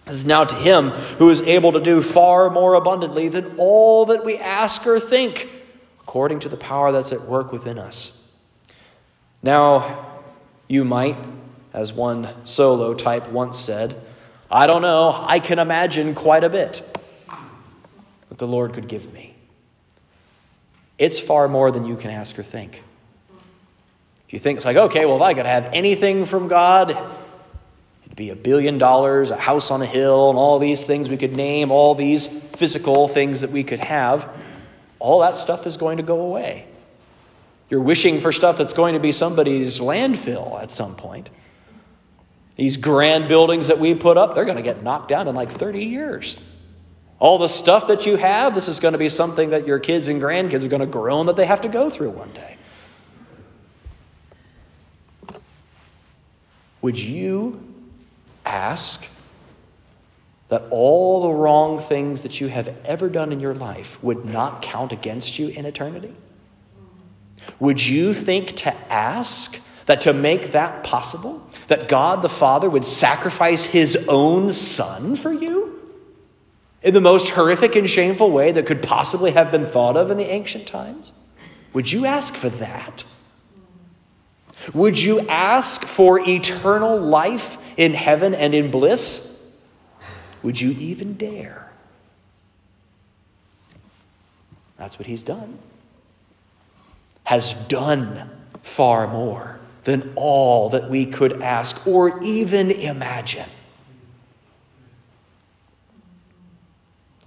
This 0.06 0.15
is 0.15 0.25
now 0.25 0.43
to 0.43 0.56
him 0.56 0.89
who 0.89 1.30
is 1.30 1.41
able 1.41 1.73
to 1.73 1.82
do 1.82 2.01
far 2.01 2.49
more 2.49 2.73
abundantly 2.75 3.30
than 3.30 3.56
all 3.58 4.06
that 4.08 4.23
we 4.23 4.38
ask 4.38 4.86
or 4.88 4.99
think, 4.99 5.49
according 6.01 6.41
to 6.41 6.49
the 6.49 6.58
power 6.58 6.91
that's 6.91 7.12
at 7.12 7.27
work 7.27 7.51
within 7.51 7.77
us. 7.77 8.13
Now, 9.43 10.07
you 10.67 10.84
might, 10.84 11.17
as 11.73 11.93
one 11.93 12.30
solo 12.45 12.93
type 12.93 13.30
once 13.30 13.60
said, 13.60 14.01
I 14.49 14.67
don't 14.67 14.82
know, 14.82 15.12
I 15.27 15.39
can 15.39 15.60
imagine 15.60 16.15
quite 16.15 16.43
a 16.43 16.49
bit 16.49 16.82
that 18.30 18.38
the 18.38 18.47
Lord 18.47 18.73
could 18.73 18.88
give 18.88 19.12
me. 19.13 19.36
It's 20.97 21.19
far 21.19 21.47
more 21.47 21.71
than 21.71 21.86
you 21.86 21.95
can 21.95 22.10
ask 22.10 22.38
or 22.39 22.43
think. 22.43 22.82
If 24.27 24.34
you 24.34 24.39
think 24.39 24.58
it's 24.58 24.65
like, 24.65 24.77
okay, 24.77 25.06
well, 25.06 25.17
if 25.17 25.21
I 25.21 25.34
could 25.34 25.45
have 25.45 25.69
anything 25.73 26.25
from 26.25 26.47
God, 26.47 26.91
it'd 28.06 28.15
be 28.15 28.30
a 28.30 28.36
billion 28.36 28.77
dollars, 28.77 29.32
a 29.32 29.38
house 29.38 29.71
on 29.71 29.82
a 29.82 29.86
hill, 29.86 30.30
and 30.30 30.38
all 30.38 30.60
these 30.60 30.84
things 30.84 31.10
we 31.10 31.17
could 31.17 31.36
name, 31.36 31.71
all 31.71 31.95
these 31.95 32.27
physical 32.27 33.08
things 33.08 33.41
that 33.41 33.51
we 33.51 33.63
could 33.63 33.80
have, 33.80 34.30
all 34.99 35.21
that 35.21 35.38
stuff 35.38 35.67
is 35.67 35.77
going 35.77 35.97
to 35.97 36.03
go 36.03 36.19
away. 36.21 36.65
You're 37.69 37.82
wishing 37.82 38.19
for 38.19 38.32
stuff 38.32 38.58
that's 38.58 38.73
going 38.73 38.93
to 38.93 38.99
be 38.99 39.12
somebody's 39.12 39.80
landfill 39.80 40.62
at 40.62 40.71
some 40.71 40.95
point. 40.95 41.30
These 42.56 42.77
grand 42.77 43.27
buildings 43.27 43.67
that 43.67 43.80
we 43.80 43.93
put 43.93 44.17
up, 44.17 44.34
they're 44.34 44.45
going 44.45 44.58
to 44.58 44.63
get 44.63 44.82
knocked 44.82 45.10
down 45.10 45.27
in 45.27 45.36
like 45.36 45.51
30 45.51 45.86
years. 45.86 46.38
All 47.19 47.38
the 47.38 47.49
stuff 47.49 47.88
that 47.88 48.06
you 48.06 48.15
have, 48.15 48.56
this 48.56 48.67
is 48.67 48.80
going 48.80 48.93
to 48.93 48.97
be 48.97 49.10
something 49.10 49.49
that 49.49 49.67
your 49.67 49.80
kids 49.80 50.08
and 50.08 50.21
grandkids 50.21 50.63
are 50.63 50.67
going 50.69 50.82
to 50.82 50.86
groan 50.86 51.25
that 51.27 51.36
they 51.36 51.45
have 51.45 51.62
to 51.62 51.67
go 51.67 51.89
through 51.89 52.12
one 52.12 52.32
day. 52.32 52.58
Would 56.82 56.99
you 56.99 57.62
ask 58.45 59.06
that 60.49 60.63
all 60.69 61.23
the 61.23 61.32
wrong 61.32 61.80
things 61.80 62.21
that 62.21 62.39
you 62.39 62.47
have 62.47 62.73
ever 62.86 63.10
done 63.10 63.34
in 63.34 63.39
your 63.39 63.53
life 63.53 64.01
would 64.01 64.25
not 64.25 64.62
count 64.62 64.91
against 64.91 65.38
you 65.38 65.49
in 65.49 65.65
eternity? 65.65 66.13
Would 67.60 67.86
you 67.86 68.13
think 68.13 68.55
to 68.57 68.73
ask 68.91 69.60
that 69.88 70.01
to 70.01 70.13
make 70.13 70.51
that 70.51 70.83
possible, 70.83 71.45
that 71.67 71.88
God 71.88 72.21
the 72.21 72.29
Father 72.29 72.69
would 72.69 72.86
sacrifice 72.86 73.63
his 73.63 74.05
own 74.07 74.51
Son 74.51 75.15
for 75.15 75.31
you? 75.31 75.73
In 76.83 76.93
the 76.93 77.01
most 77.01 77.29
horrific 77.29 77.75
and 77.75 77.89
shameful 77.89 78.31
way 78.31 78.51
that 78.51 78.65
could 78.65 78.83
possibly 78.83 79.31
have 79.31 79.51
been 79.51 79.65
thought 79.65 79.97
of 79.97 80.12
in 80.12 80.17
the 80.17 80.29
ancient 80.29 80.67
times? 80.67 81.12
Would 81.73 81.91
you 81.91 82.05
ask 82.05 82.33
for 82.33 82.49
that? 82.49 83.03
Would 84.73 85.01
you 85.01 85.21
ask 85.21 85.86
for 85.86 86.19
eternal 86.19 86.99
life 86.99 87.57
in 87.77 87.93
heaven 87.93 88.36
and 88.36 88.53
in 88.53 88.71
bliss? 88.71 89.33
Would 90.43 90.60
you 90.60 90.71
even 90.71 91.13
dare? 91.13 91.71
That's 94.77 94.99
what 94.99 95.07
he's 95.07 95.23
done 95.23 95.57
has 97.27 97.51
done 97.67 98.29
far 98.63 99.05
more 99.05 99.59
than 99.83 100.13
all 100.15 100.69
that 100.69 100.89
we 100.89 101.05
could 101.05 101.41
ask 101.41 101.85
or 101.85 102.23
even 102.23 102.71
imagine. 102.71 103.49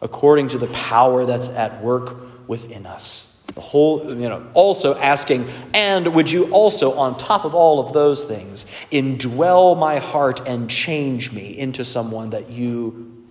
According 0.01 0.49
to 0.49 0.59
the 0.59 0.69
power 0.69 1.27
that's 1.27 1.49
at 1.51 1.83
work 1.85 2.17
within 2.49 2.87
us. 2.87 3.43
The 3.55 3.61
whole, 3.61 4.03
you 4.07 4.27
know, 4.27 4.47
also 4.55 4.95
asking, 4.99 5.47
and 5.75 6.15
would 6.15 6.31
you 6.31 6.51
also, 6.51 6.95
on 6.95 7.19
top 7.19 7.45
of 7.45 7.55
all 7.55 7.79
of 7.79 7.93
those 7.93 8.25
things, 8.25 8.65
indwell 8.91 9.79
my 9.79 9.99
heart 9.99 10.49
and 10.49 10.71
change 10.71 11.31
me 11.31 11.59
into 11.59 11.85
someone 11.85 12.31
that 12.31 12.49
you 12.49 13.23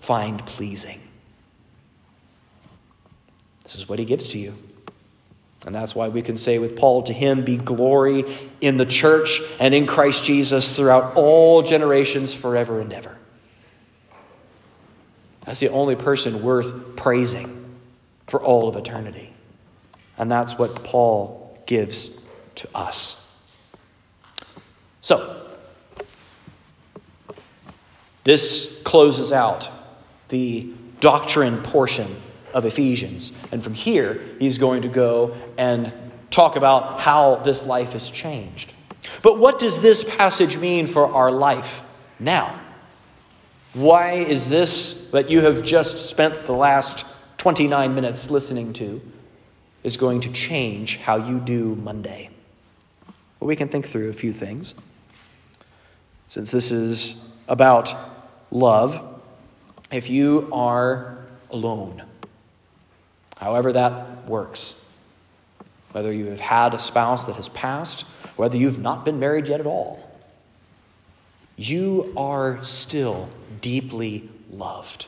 find 0.00 0.42
pleasing? 0.46 1.02
This 3.64 3.76
is 3.76 3.90
what 3.90 3.98
he 3.98 4.06
gives 4.06 4.28
to 4.28 4.38
you. 4.38 4.56
And 5.64 5.74
that's 5.74 5.94
why 5.94 6.08
we 6.08 6.22
can 6.22 6.36
say 6.36 6.58
with 6.58 6.76
Paul, 6.76 7.04
to 7.04 7.12
him 7.12 7.44
be 7.44 7.56
glory 7.56 8.24
in 8.60 8.78
the 8.78 8.86
church 8.86 9.40
and 9.60 9.74
in 9.74 9.86
Christ 9.86 10.24
Jesus 10.24 10.74
throughout 10.74 11.14
all 11.14 11.62
generations, 11.62 12.34
forever 12.34 12.80
and 12.80 12.92
ever. 12.92 13.16
That's 15.46 15.60
the 15.60 15.68
only 15.68 15.96
person 15.96 16.42
worth 16.42 16.96
praising 16.96 17.78
for 18.26 18.42
all 18.42 18.68
of 18.68 18.76
eternity. 18.76 19.32
And 20.18 20.30
that's 20.30 20.58
what 20.58 20.82
Paul 20.82 21.58
gives 21.66 22.20
to 22.56 22.68
us. 22.74 23.18
So, 25.00 25.46
this 28.24 28.80
closes 28.84 29.32
out 29.32 29.68
the 30.28 30.72
doctrine 31.00 31.60
portion 31.62 32.14
of 32.54 32.64
Ephesians. 32.64 33.32
And 33.50 33.62
from 33.62 33.74
here, 33.74 34.20
he's 34.38 34.58
going 34.58 34.82
to 34.82 34.88
go 34.88 35.36
and 35.56 35.92
talk 36.30 36.56
about 36.56 37.00
how 37.00 37.36
this 37.36 37.64
life 37.64 37.92
has 37.92 38.10
changed. 38.10 38.72
But 39.22 39.38
what 39.38 39.58
does 39.58 39.80
this 39.80 40.02
passage 40.02 40.56
mean 40.56 40.86
for 40.86 41.06
our 41.06 41.30
life 41.30 41.82
now? 42.18 42.60
Why 43.74 44.14
is 44.14 44.48
this 44.48 45.08
that 45.12 45.30
you 45.30 45.42
have 45.42 45.64
just 45.64 46.10
spent 46.10 46.46
the 46.46 46.52
last 46.52 47.06
29 47.38 47.94
minutes 47.94 48.30
listening 48.30 48.72
to 48.74 49.00
is 49.82 49.96
going 49.96 50.20
to 50.20 50.32
change 50.32 50.96
how 50.98 51.16
you 51.16 51.40
do 51.40 51.74
Monday? 51.76 52.30
Well, 53.40 53.48
we 53.48 53.56
can 53.56 53.68
think 53.68 53.86
through 53.86 54.08
a 54.08 54.12
few 54.12 54.32
things. 54.32 54.74
Since 56.28 56.50
this 56.50 56.70
is 56.70 57.28
about 57.48 57.94
love, 58.50 59.00
if 59.90 60.08
you 60.08 60.48
are 60.52 61.18
alone, 61.50 62.02
however 63.42 63.72
that 63.72 64.28
works, 64.28 64.80
whether 65.90 66.12
you 66.12 66.26
have 66.26 66.40
had 66.40 66.74
a 66.74 66.78
spouse 66.78 67.24
that 67.24 67.34
has 67.34 67.48
passed, 67.48 68.02
whether 68.36 68.56
you've 68.56 68.78
not 68.78 69.04
been 69.04 69.18
married 69.18 69.48
yet 69.48 69.58
at 69.58 69.66
all, 69.66 69.98
you 71.56 72.12
are 72.16 72.62
still 72.62 73.28
deeply 73.60 74.28
loved. 74.50 75.06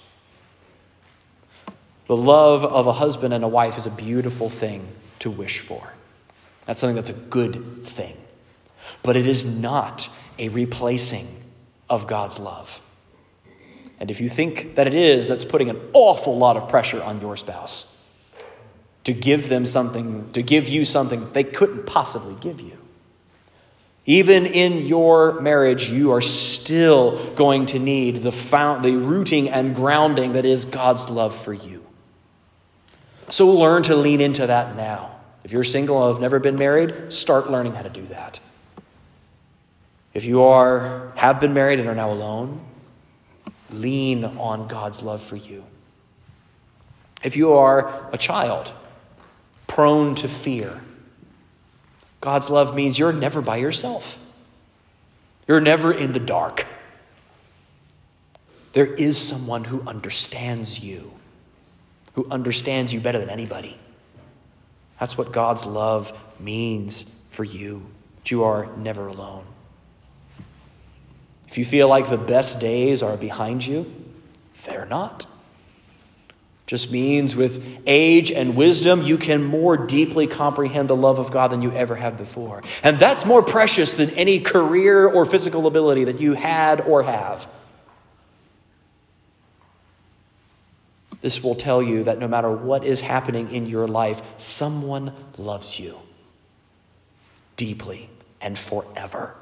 The 2.06 2.16
love 2.16 2.64
of 2.64 2.86
a 2.86 2.92
husband 2.92 3.32
and 3.32 3.44
a 3.44 3.48
wife 3.48 3.78
is 3.78 3.86
a 3.86 3.90
beautiful 3.90 4.50
thing 4.50 4.86
to 5.20 5.30
wish 5.30 5.60
for. 5.60 5.92
That's 6.66 6.80
something 6.80 6.96
that's 6.96 7.10
a 7.10 7.12
good 7.12 7.86
thing. 7.86 8.16
But 9.02 9.16
it 9.16 9.28
is 9.28 9.44
not 9.44 10.08
a 10.38 10.48
replacing 10.48 11.28
of 11.88 12.06
God's 12.06 12.38
love. 12.38 12.80
And 14.00 14.10
if 14.10 14.20
you 14.20 14.28
think 14.28 14.74
that 14.74 14.88
it 14.88 14.94
is, 14.94 15.28
that's 15.28 15.44
putting 15.44 15.70
an 15.70 15.80
awful 15.92 16.36
lot 16.36 16.56
of 16.56 16.68
pressure 16.68 17.02
on 17.02 17.20
your 17.20 17.36
spouse 17.36 17.93
to 19.04 19.12
give 19.12 19.48
them 19.48 19.66
something, 19.66 20.30
to 20.32 20.42
give 20.42 20.68
you 20.68 20.84
something 20.84 21.32
they 21.32 21.44
couldn't 21.44 21.86
possibly 21.86 22.34
give 22.40 22.60
you. 22.60 22.76
Even 24.06 24.44
in 24.44 24.86
your 24.86 25.40
marriage, 25.40 25.88
you 25.88 26.12
are 26.12 26.20
still 26.20 27.34
going 27.34 27.66
to 27.66 27.78
need 27.78 28.22
the, 28.22 28.32
found, 28.32 28.84
the 28.84 28.96
rooting 28.96 29.48
and 29.48 29.74
grounding 29.74 30.34
that 30.34 30.44
is 30.44 30.66
God's 30.66 31.08
love 31.08 31.34
for 31.34 31.54
you. 31.54 31.84
So 33.30 33.48
learn 33.50 33.84
to 33.84 33.96
lean 33.96 34.20
into 34.20 34.46
that 34.46 34.76
now. 34.76 35.12
If 35.42 35.52
you're 35.52 35.64
single 35.64 36.02
and 36.04 36.14
have 36.14 36.20
never 36.20 36.38
been 36.38 36.56
married, 36.56 37.12
start 37.12 37.50
learning 37.50 37.74
how 37.74 37.82
to 37.82 37.90
do 37.90 38.06
that. 38.06 38.40
If 40.12 40.24
you 40.24 40.42
are 40.42 41.12
have 41.16 41.40
been 41.40 41.54
married 41.54 41.80
and 41.80 41.88
are 41.88 41.94
now 41.94 42.12
alone, 42.12 42.60
lean 43.70 44.24
on 44.24 44.68
God's 44.68 45.02
love 45.02 45.22
for 45.22 45.36
you. 45.36 45.64
If 47.22 47.36
you 47.36 47.54
are 47.54 48.08
a 48.12 48.18
child 48.18 48.72
prone 49.66 50.14
to 50.16 50.28
fear, 50.28 50.80
God's 52.20 52.48
love 52.48 52.74
means 52.74 52.98
you're 52.98 53.12
never 53.12 53.42
by 53.42 53.58
yourself. 53.58 54.16
You're 55.46 55.60
never 55.60 55.92
in 55.92 56.12
the 56.12 56.20
dark. 56.20 56.66
There 58.72 58.86
is 58.86 59.18
someone 59.18 59.62
who 59.64 59.82
understands 59.86 60.82
you, 60.82 61.12
who 62.14 62.26
understands 62.30 62.92
you 62.92 63.00
better 63.00 63.18
than 63.18 63.30
anybody. 63.30 63.78
That's 64.98 65.18
what 65.18 65.32
God's 65.32 65.66
love 65.66 66.16
means 66.40 67.02
for 67.30 67.44
you, 67.44 67.86
that 68.16 68.30
you 68.30 68.44
are 68.44 68.74
never 68.76 69.06
alone. 69.06 69.44
If 71.48 71.58
you 71.58 71.64
feel 71.64 71.88
like 71.88 72.08
the 72.08 72.16
best 72.16 72.58
days 72.58 73.02
are 73.02 73.16
behind 73.16 73.66
you, 73.66 73.92
they're 74.64 74.86
not 74.86 75.26
just 76.66 76.90
means 76.90 77.36
with 77.36 77.62
age 77.86 78.32
and 78.32 78.56
wisdom, 78.56 79.02
you 79.02 79.18
can 79.18 79.44
more 79.44 79.76
deeply 79.76 80.26
comprehend 80.26 80.88
the 80.88 80.96
love 80.96 81.18
of 81.18 81.30
God 81.30 81.50
than 81.50 81.60
you 81.60 81.70
ever 81.72 81.94
have 81.94 82.16
before. 82.16 82.62
And 82.82 82.98
that's 82.98 83.26
more 83.26 83.42
precious 83.42 83.92
than 83.92 84.10
any 84.10 84.40
career 84.40 85.06
or 85.06 85.26
physical 85.26 85.66
ability 85.66 86.04
that 86.04 86.20
you 86.20 86.32
had 86.32 86.80
or 86.80 87.02
have. 87.02 87.46
This 91.20 91.42
will 91.42 91.54
tell 91.54 91.82
you 91.82 92.04
that 92.04 92.18
no 92.18 92.28
matter 92.28 92.50
what 92.50 92.84
is 92.84 93.00
happening 93.00 93.50
in 93.50 93.66
your 93.66 93.86
life, 93.86 94.20
someone 94.38 95.12
loves 95.38 95.78
you 95.78 95.98
deeply 97.56 98.08
and 98.40 98.58
forever. 98.58 99.34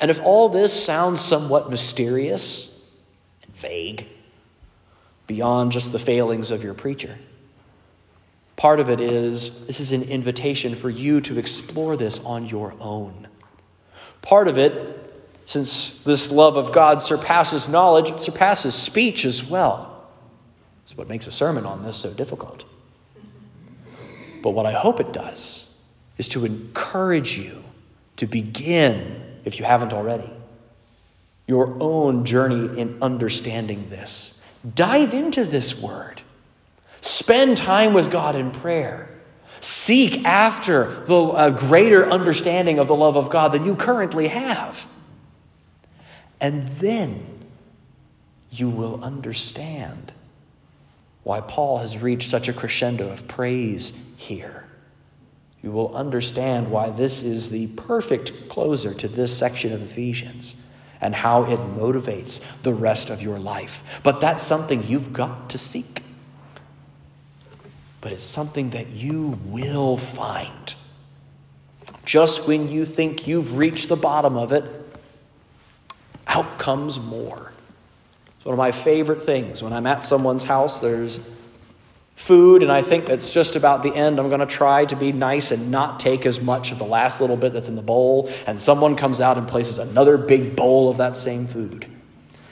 And 0.00 0.10
if 0.10 0.20
all 0.20 0.48
this 0.48 0.72
sounds 0.72 1.20
somewhat 1.20 1.70
mysterious 1.70 2.82
and 3.42 3.54
vague, 3.54 4.06
beyond 5.26 5.72
just 5.72 5.92
the 5.92 5.98
failings 5.98 6.50
of 6.50 6.62
your 6.62 6.74
preacher. 6.74 7.16
Part 8.56 8.80
of 8.80 8.88
it 8.88 9.00
is 9.00 9.66
this 9.66 9.80
is 9.80 9.92
an 9.92 10.04
invitation 10.04 10.74
for 10.74 10.90
you 10.90 11.20
to 11.22 11.38
explore 11.38 11.96
this 11.96 12.24
on 12.24 12.46
your 12.46 12.74
own. 12.80 13.26
Part 14.22 14.48
of 14.48 14.58
it, 14.58 15.00
since 15.46 16.02
this 16.02 16.30
love 16.30 16.56
of 16.56 16.72
God 16.72 17.02
surpasses 17.02 17.68
knowledge, 17.68 18.10
it 18.10 18.20
surpasses 18.20 18.74
speech 18.74 19.24
as 19.24 19.44
well. 19.44 20.08
It's 20.84 20.96
what 20.96 21.08
makes 21.08 21.26
a 21.26 21.32
sermon 21.32 21.66
on 21.66 21.82
this 21.84 21.96
so 21.96 22.12
difficult. 22.12 22.64
But 24.42 24.50
what 24.50 24.66
I 24.66 24.72
hope 24.72 25.00
it 25.00 25.12
does 25.12 25.74
is 26.18 26.28
to 26.28 26.44
encourage 26.44 27.36
you 27.36 27.64
to 28.16 28.26
begin, 28.26 29.22
if 29.44 29.58
you 29.58 29.64
haven't 29.64 29.92
already, 29.92 30.30
your 31.46 31.76
own 31.80 32.24
journey 32.24 32.78
in 32.80 33.02
understanding 33.02 33.88
this 33.90 34.33
Dive 34.74 35.12
into 35.12 35.44
this 35.44 35.78
word. 35.78 36.22
Spend 37.00 37.56
time 37.56 37.92
with 37.92 38.10
God 38.10 38.34
in 38.34 38.50
prayer. 38.50 39.10
Seek 39.60 40.24
after 40.24 41.04
the 41.06 41.22
uh, 41.22 41.50
greater 41.50 42.10
understanding 42.10 42.78
of 42.78 42.86
the 42.86 42.94
love 42.94 43.16
of 43.16 43.30
God 43.30 43.52
than 43.52 43.64
you 43.64 43.76
currently 43.76 44.28
have. 44.28 44.86
And 46.40 46.62
then 46.64 47.26
you 48.50 48.68
will 48.68 49.02
understand 49.02 50.12
why 51.24 51.40
Paul 51.40 51.78
has 51.78 51.98
reached 51.98 52.28
such 52.28 52.48
a 52.48 52.52
crescendo 52.52 53.08
of 53.08 53.26
praise 53.26 53.98
here. 54.16 54.64
You 55.62 55.72
will 55.72 55.96
understand 55.96 56.70
why 56.70 56.90
this 56.90 57.22
is 57.22 57.48
the 57.48 57.68
perfect 57.68 58.48
closer 58.50 58.92
to 58.92 59.08
this 59.08 59.36
section 59.36 59.72
of 59.72 59.82
Ephesians 59.82 60.56
and 61.04 61.14
how 61.14 61.44
it 61.44 61.60
motivates 61.76 62.42
the 62.62 62.72
rest 62.72 63.10
of 63.10 63.20
your 63.20 63.38
life. 63.38 63.82
But 64.02 64.22
that's 64.22 64.42
something 64.42 64.82
you've 64.84 65.12
got 65.12 65.50
to 65.50 65.58
seek. 65.58 66.02
But 68.00 68.12
it's 68.12 68.24
something 68.24 68.70
that 68.70 68.88
you 68.88 69.38
will 69.44 69.98
find. 69.98 70.74
Just 72.06 72.48
when 72.48 72.68
you 72.68 72.86
think 72.86 73.26
you've 73.26 73.58
reached 73.58 73.90
the 73.90 73.96
bottom 73.96 74.38
of 74.38 74.52
it, 74.52 74.64
out 76.26 76.58
comes 76.58 76.98
more. 76.98 77.52
It's 78.38 78.46
one 78.46 78.54
of 78.54 78.58
my 78.58 78.72
favorite 78.72 79.24
things. 79.24 79.62
When 79.62 79.74
I'm 79.74 79.86
at 79.86 80.06
someone's 80.06 80.44
house, 80.44 80.80
there's 80.80 81.28
food, 82.14 82.62
and 82.62 82.70
I 82.70 82.82
think 82.82 83.08
it's 83.08 83.32
just 83.32 83.56
about 83.56 83.82
the 83.82 83.94
end. 83.94 84.18
I'm 84.18 84.28
going 84.28 84.40
to 84.40 84.46
try 84.46 84.84
to 84.86 84.96
be 84.96 85.12
nice 85.12 85.50
and 85.50 85.70
not 85.70 86.00
take 86.00 86.26
as 86.26 86.40
much 86.40 86.72
of 86.72 86.78
the 86.78 86.84
last 86.84 87.20
little 87.20 87.36
bit 87.36 87.52
that's 87.52 87.68
in 87.68 87.76
the 87.76 87.82
bowl, 87.82 88.30
and 88.46 88.60
someone 88.60 88.96
comes 88.96 89.20
out 89.20 89.36
and 89.36 89.48
places 89.48 89.78
another 89.78 90.16
big 90.16 90.56
bowl 90.56 90.88
of 90.88 90.98
that 90.98 91.16
same 91.16 91.46
food. 91.46 91.86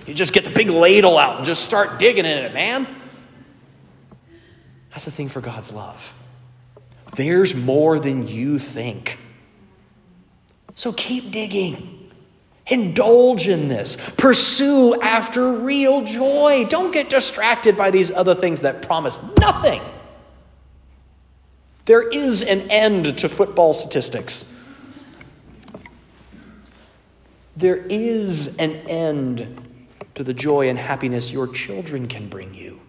You 0.07 0.15
just 0.15 0.33
get 0.33 0.45
the 0.45 0.51
big 0.51 0.69
ladle 0.69 1.17
out 1.17 1.37
and 1.37 1.47
just 1.47 1.63
start 1.63 1.99
digging 1.99 2.25
in 2.25 2.39
it, 2.39 2.53
man. 2.53 2.89
That's 4.91 5.05
the 5.05 5.11
thing 5.11 5.29
for 5.29 5.41
God's 5.41 5.73
love. 5.73 6.13
There's 7.15 7.55
more 7.55 7.99
than 7.99 8.27
you 8.27 8.59
think. 8.59 9.19
So 10.75 10.93
keep 10.93 11.31
digging. 11.31 12.02
Indulge 12.69 13.49
in 13.49 13.69
this. 13.69 13.97
Pursue 14.17 15.01
after 15.01 15.53
real 15.53 16.05
joy. 16.05 16.65
Don't 16.69 16.93
get 16.93 17.09
distracted 17.09 17.77
by 17.77 17.91
these 17.91 18.11
other 18.11 18.35
things 18.35 18.61
that 18.61 18.83
promise 18.83 19.19
nothing. 19.39 19.83
There 21.85 22.09
is 22.09 22.43
an 22.43 22.71
end 22.71 23.19
to 23.19 23.29
football 23.29 23.75
statistics. 23.75 24.57
There 27.57 27.77
is 27.77 28.57
an 28.59 28.73
end 28.89 29.61
to 30.15 30.23
the 30.23 30.33
joy 30.33 30.69
and 30.69 30.79
happiness 30.79 31.33
your 31.33 31.49
children 31.49 32.07
can 32.07 32.29
bring 32.29 32.55
you. 32.55 32.81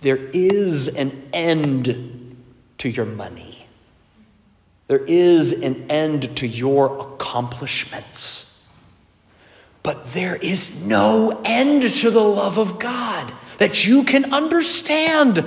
There 0.00 0.16
is 0.32 0.88
an 0.88 1.28
end 1.32 2.36
to 2.78 2.88
your 2.88 3.06
money. 3.06 3.66
There 4.88 5.04
is 5.06 5.52
an 5.52 5.90
end 5.90 6.36
to 6.36 6.46
your 6.46 7.13
accomplishments. 7.34 8.64
But 9.82 10.12
there 10.12 10.36
is 10.36 10.84
no 10.86 11.42
end 11.44 11.82
to 11.82 12.10
the 12.10 12.22
love 12.22 12.58
of 12.58 12.78
God 12.78 13.32
that 13.58 13.84
you 13.84 14.04
can 14.04 14.32
understand. 14.32 15.44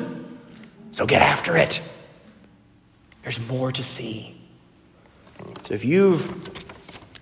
So 0.92 1.06
get 1.06 1.22
after 1.22 1.56
it. 1.56 1.82
There's 3.24 3.40
more 3.48 3.72
to 3.72 3.84
see. 3.84 4.36
So 5.64 5.74
if 5.74 5.86
you 5.86 6.20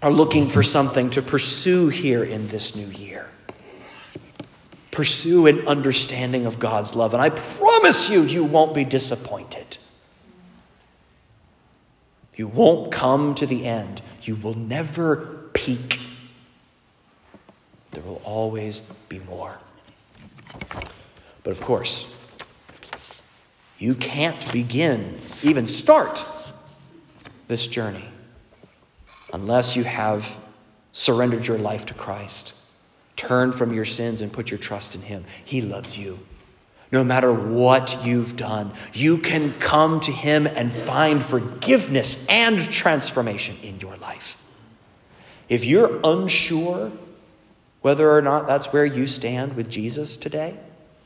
are 0.01 0.11
looking 0.11 0.49
for 0.49 0.63
something 0.63 1.11
to 1.11 1.21
pursue 1.21 1.89
here 1.89 2.23
in 2.23 2.47
this 2.47 2.75
new 2.75 2.87
year, 2.87 3.27
pursue 4.89 5.45
an 5.45 5.67
understanding 5.67 6.47
of 6.47 6.57
God's 6.57 6.95
love. 6.95 7.13
And 7.13 7.21
I 7.21 7.29
promise 7.29 8.09
you, 8.09 8.23
you 8.23 8.43
won't 8.43 8.73
be 8.73 8.83
disappointed. 8.83 9.77
You 12.35 12.47
won't 12.47 12.91
come 12.91 13.35
to 13.35 13.45
the 13.45 13.65
end. 13.65 14.01
You 14.23 14.35
will 14.35 14.55
never 14.55 15.49
peak. 15.53 15.99
there 17.91 18.03
will 18.03 18.21
always 18.25 18.81
be 19.07 19.19
more. 19.19 19.57
But 21.43 21.51
of 21.51 21.61
course, 21.61 22.11
you 23.79 23.95
can't 23.95 24.51
begin, 24.51 25.17
even 25.43 25.65
start 25.65 26.25
this 27.47 27.67
journey 27.67 28.05
unless 29.33 29.75
you 29.75 29.83
have 29.83 30.37
surrendered 30.91 31.45
your 31.45 31.57
life 31.57 31.85
to 31.85 31.93
Christ. 31.93 32.53
Turn 33.15 33.51
from 33.51 33.73
your 33.73 33.85
sins 33.85 34.21
and 34.21 34.31
put 34.31 34.51
your 34.51 34.57
trust 34.57 34.95
in 34.95 35.01
Him. 35.01 35.23
He 35.45 35.61
loves 35.61 35.97
you. 35.97 36.19
No 36.91 37.03
matter 37.03 37.33
what 37.33 38.05
you've 38.05 38.35
done, 38.35 38.71
you 38.93 39.17
can 39.17 39.53
come 39.59 39.99
to 40.01 40.11
Him 40.11 40.47
and 40.47 40.71
find 40.71 41.23
forgiveness 41.23 42.25
and 42.27 42.59
transformation 42.71 43.57
in 43.63 43.79
your 43.79 43.97
life. 43.97 44.37
If 45.49 45.65
you're 45.65 45.99
unsure 46.03 46.91
whether 47.81 48.11
or 48.11 48.21
not 48.21 48.47
that's 48.47 48.73
where 48.73 48.85
you 48.85 49.07
stand 49.07 49.55
with 49.55 49.69
Jesus 49.69 50.17
today, 50.17 50.57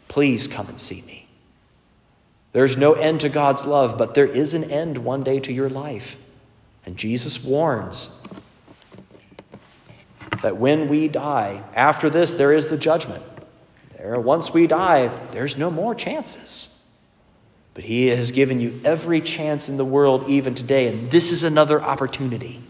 please 0.08 0.48
come 0.48 0.68
and 0.70 0.80
see 0.80 1.02
me. 1.02 1.28
There's 2.52 2.78
no 2.78 2.94
end 2.94 3.20
to 3.22 3.30
God's 3.30 3.66
love, 3.66 3.98
but 3.98 4.14
there 4.14 4.26
is 4.26 4.54
an 4.54 4.66
end 4.66 4.98
one 4.98 5.24
day 5.24 5.40
to 5.42 5.54
your 5.54 5.70
life. 5.70 6.18
And 6.86 6.98
Jesus 6.98 7.44
warns 7.44 8.18
that 10.42 10.58
when 10.58 10.88
we 10.88 11.08
die, 11.08 11.64
after 11.76 12.10
this, 12.10 12.34
there 12.34 12.54
is 12.54 12.68
the 12.68 12.78
judgment. 12.78 13.24
There, 14.00 14.20
once 14.20 14.54
we 14.54 14.66
die, 14.66 15.08
there's 15.32 15.58
no 15.58 15.70
more 15.70 15.94
chances. 15.94 16.76
But 17.74 17.84
He 17.84 18.08
has 18.08 18.32
given 18.32 18.60
you 18.60 18.80
every 18.86 19.22
chance 19.22 19.68
in 19.68 19.78
the 19.78 19.86
world, 19.86 20.30
even 20.30 20.56
today, 20.56 20.88
and 20.88 21.12
this 21.12 21.32
is 21.32 21.44
another 21.44 21.82
opportunity. 21.82 22.62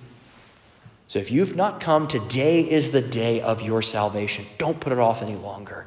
So 1.08 1.20
if 1.20 1.32
you've 1.32 1.56
not 1.56 1.82
come, 1.82 2.08
today 2.08 2.62
is 2.62 2.92
the 2.92 3.02
day 3.02 3.42
of 3.42 3.62
your 3.62 3.82
salvation. 3.82 4.46
Don't 4.58 4.80
put 4.80 4.92
it 4.92 5.00
off 5.00 5.22
any 5.22 5.36
longer. 5.36 5.86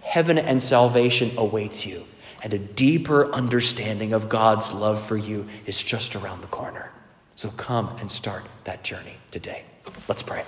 Heaven 0.00 0.38
and 0.38 0.62
salvation 0.62 1.32
awaits 1.36 1.86
you, 1.86 2.04
and 2.42 2.54
a 2.54 2.58
deeper 2.58 3.32
understanding 3.32 4.12
of 4.12 4.28
God's 4.28 4.72
love 4.72 5.04
for 5.04 5.16
you 5.16 5.48
is 5.66 5.82
just 5.82 6.14
around 6.14 6.40
the 6.40 6.48
corner. 6.48 6.90
So 7.36 7.50
come 7.50 7.96
and 7.98 8.10
start 8.10 8.44
that 8.64 8.84
journey 8.84 9.14
today. 9.30 9.64
Let's 10.06 10.22
pray. 10.22 10.44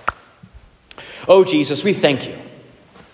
Oh, 1.27 1.43
Jesus, 1.43 1.83
we 1.83 1.93
thank 1.93 2.27
you 2.27 2.37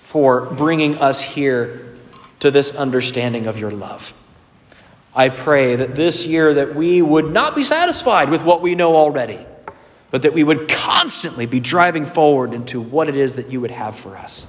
for 0.02 0.42
bringing 0.42 0.98
us 1.00 1.22
here 1.22 1.96
to 2.40 2.52
this 2.52 2.76
understanding 2.76 3.48
of 3.48 3.58
your 3.58 3.72
love. 3.72 4.14
I 5.16 5.30
pray 5.30 5.76
that 5.76 5.96
this 5.96 6.26
year 6.26 6.56
that 6.56 6.76
we 6.76 7.02
would 7.02 7.32
not 7.32 7.56
be 7.56 7.64
satisfied 7.64 8.30
with 8.30 8.44
what 8.44 8.62
we 8.62 8.76
know 8.76 8.96
already, 8.96 9.46
but 10.12 10.24
that 10.24 10.34
we 10.34 10.44
would 10.44 10.70
constantly 10.70 11.46
be 11.46 11.60
driving 11.60 12.06
forward 12.06 12.54
into 12.54 12.82
what 12.82 13.10
it 13.10 13.16
is 13.16 13.36
that 13.36 13.52
you 13.52 13.62
would 13.62 13.72
have 13.72 13.96
for 13.96 14.18
us. 14.18 14.48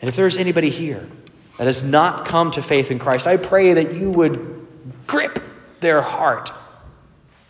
And 0.00 0.08
if 0.08 0.16
there's 0.16 0.36
anybody 0.36 0.70
here 0.70 1.06
that 1.58 1.66
has 1.66 1.82
not 1.82 2.26
come 2.26 2.50
to 2.52 2.62
faith 2.62 2.90
in 2.90 2.98
Christ, 2.98 3.26
I 3.26 3.36
pray 3.36 3.74
that 3.74 3.94
you 3.94 4.10
would 4.10 4.66
grip 5.06 5.42
their 5.80 6.02
heart 6.02 6.52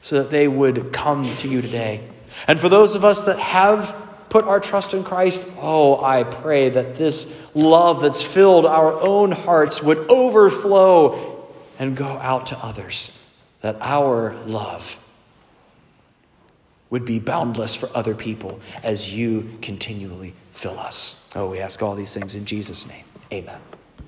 so 0.02 0.22
that 0.22 0.30
they 0.30 0.46
would 0.46 0.92
come 0.92 1.36
to 1.36 1.48
you 1.48 1.62
today. 1.62 2.08
And 2.46 2.60
for 2.60 2.68
those 2.68 2.94
of 2.94 3.04
us 3.04 3.26
that 3.26 3.38
have 3.38 3.94
put 4.28 4.44
our 4.44 4.60
trust 4.60 4.94
in 4.94 5.04
Christ, 5.04 5.46
oh, 5.60 6.02
I 6.02 6.24
pray 6.24 6.70
that 6.70 6.96
this 6.96 7.36
love 7.54 8.02
that's 8.02 8.22
filled 8.22 8.66
our 8.66 8.92
own 9.00 9.32
hearts 9.32 9.82
would 9.82 9.98
overflow 10.10 11.46
and 11.78 11.96
go 11.96 12.06
out 12.06 12.46
to 12.46 12.58
others. 12.58 13.18
That 13.62 13.76
our 13.80 14.34
love 14.44 15.02
would 16.90 17.04
be 17.04 17.18
boundless 17.18 17.74
for 17.74 17.88
other 17.94 18.14
people 18.14 18.60
as 18.82 19.12
you 19.12 19.50
continually 19.60 20.34
fill 20.52 20.78
us. 20.78 21.28
Oh, 21.34 21.50
we 21.50 21.58
ask 21.60 21.82
all 21.82 21.94
these 21.94 22.14
things 22.14 22.34
in 22.34 22.44
Jesus' 22.44 22.86
name. 22.86 23.04
Amen. 23.32 23.60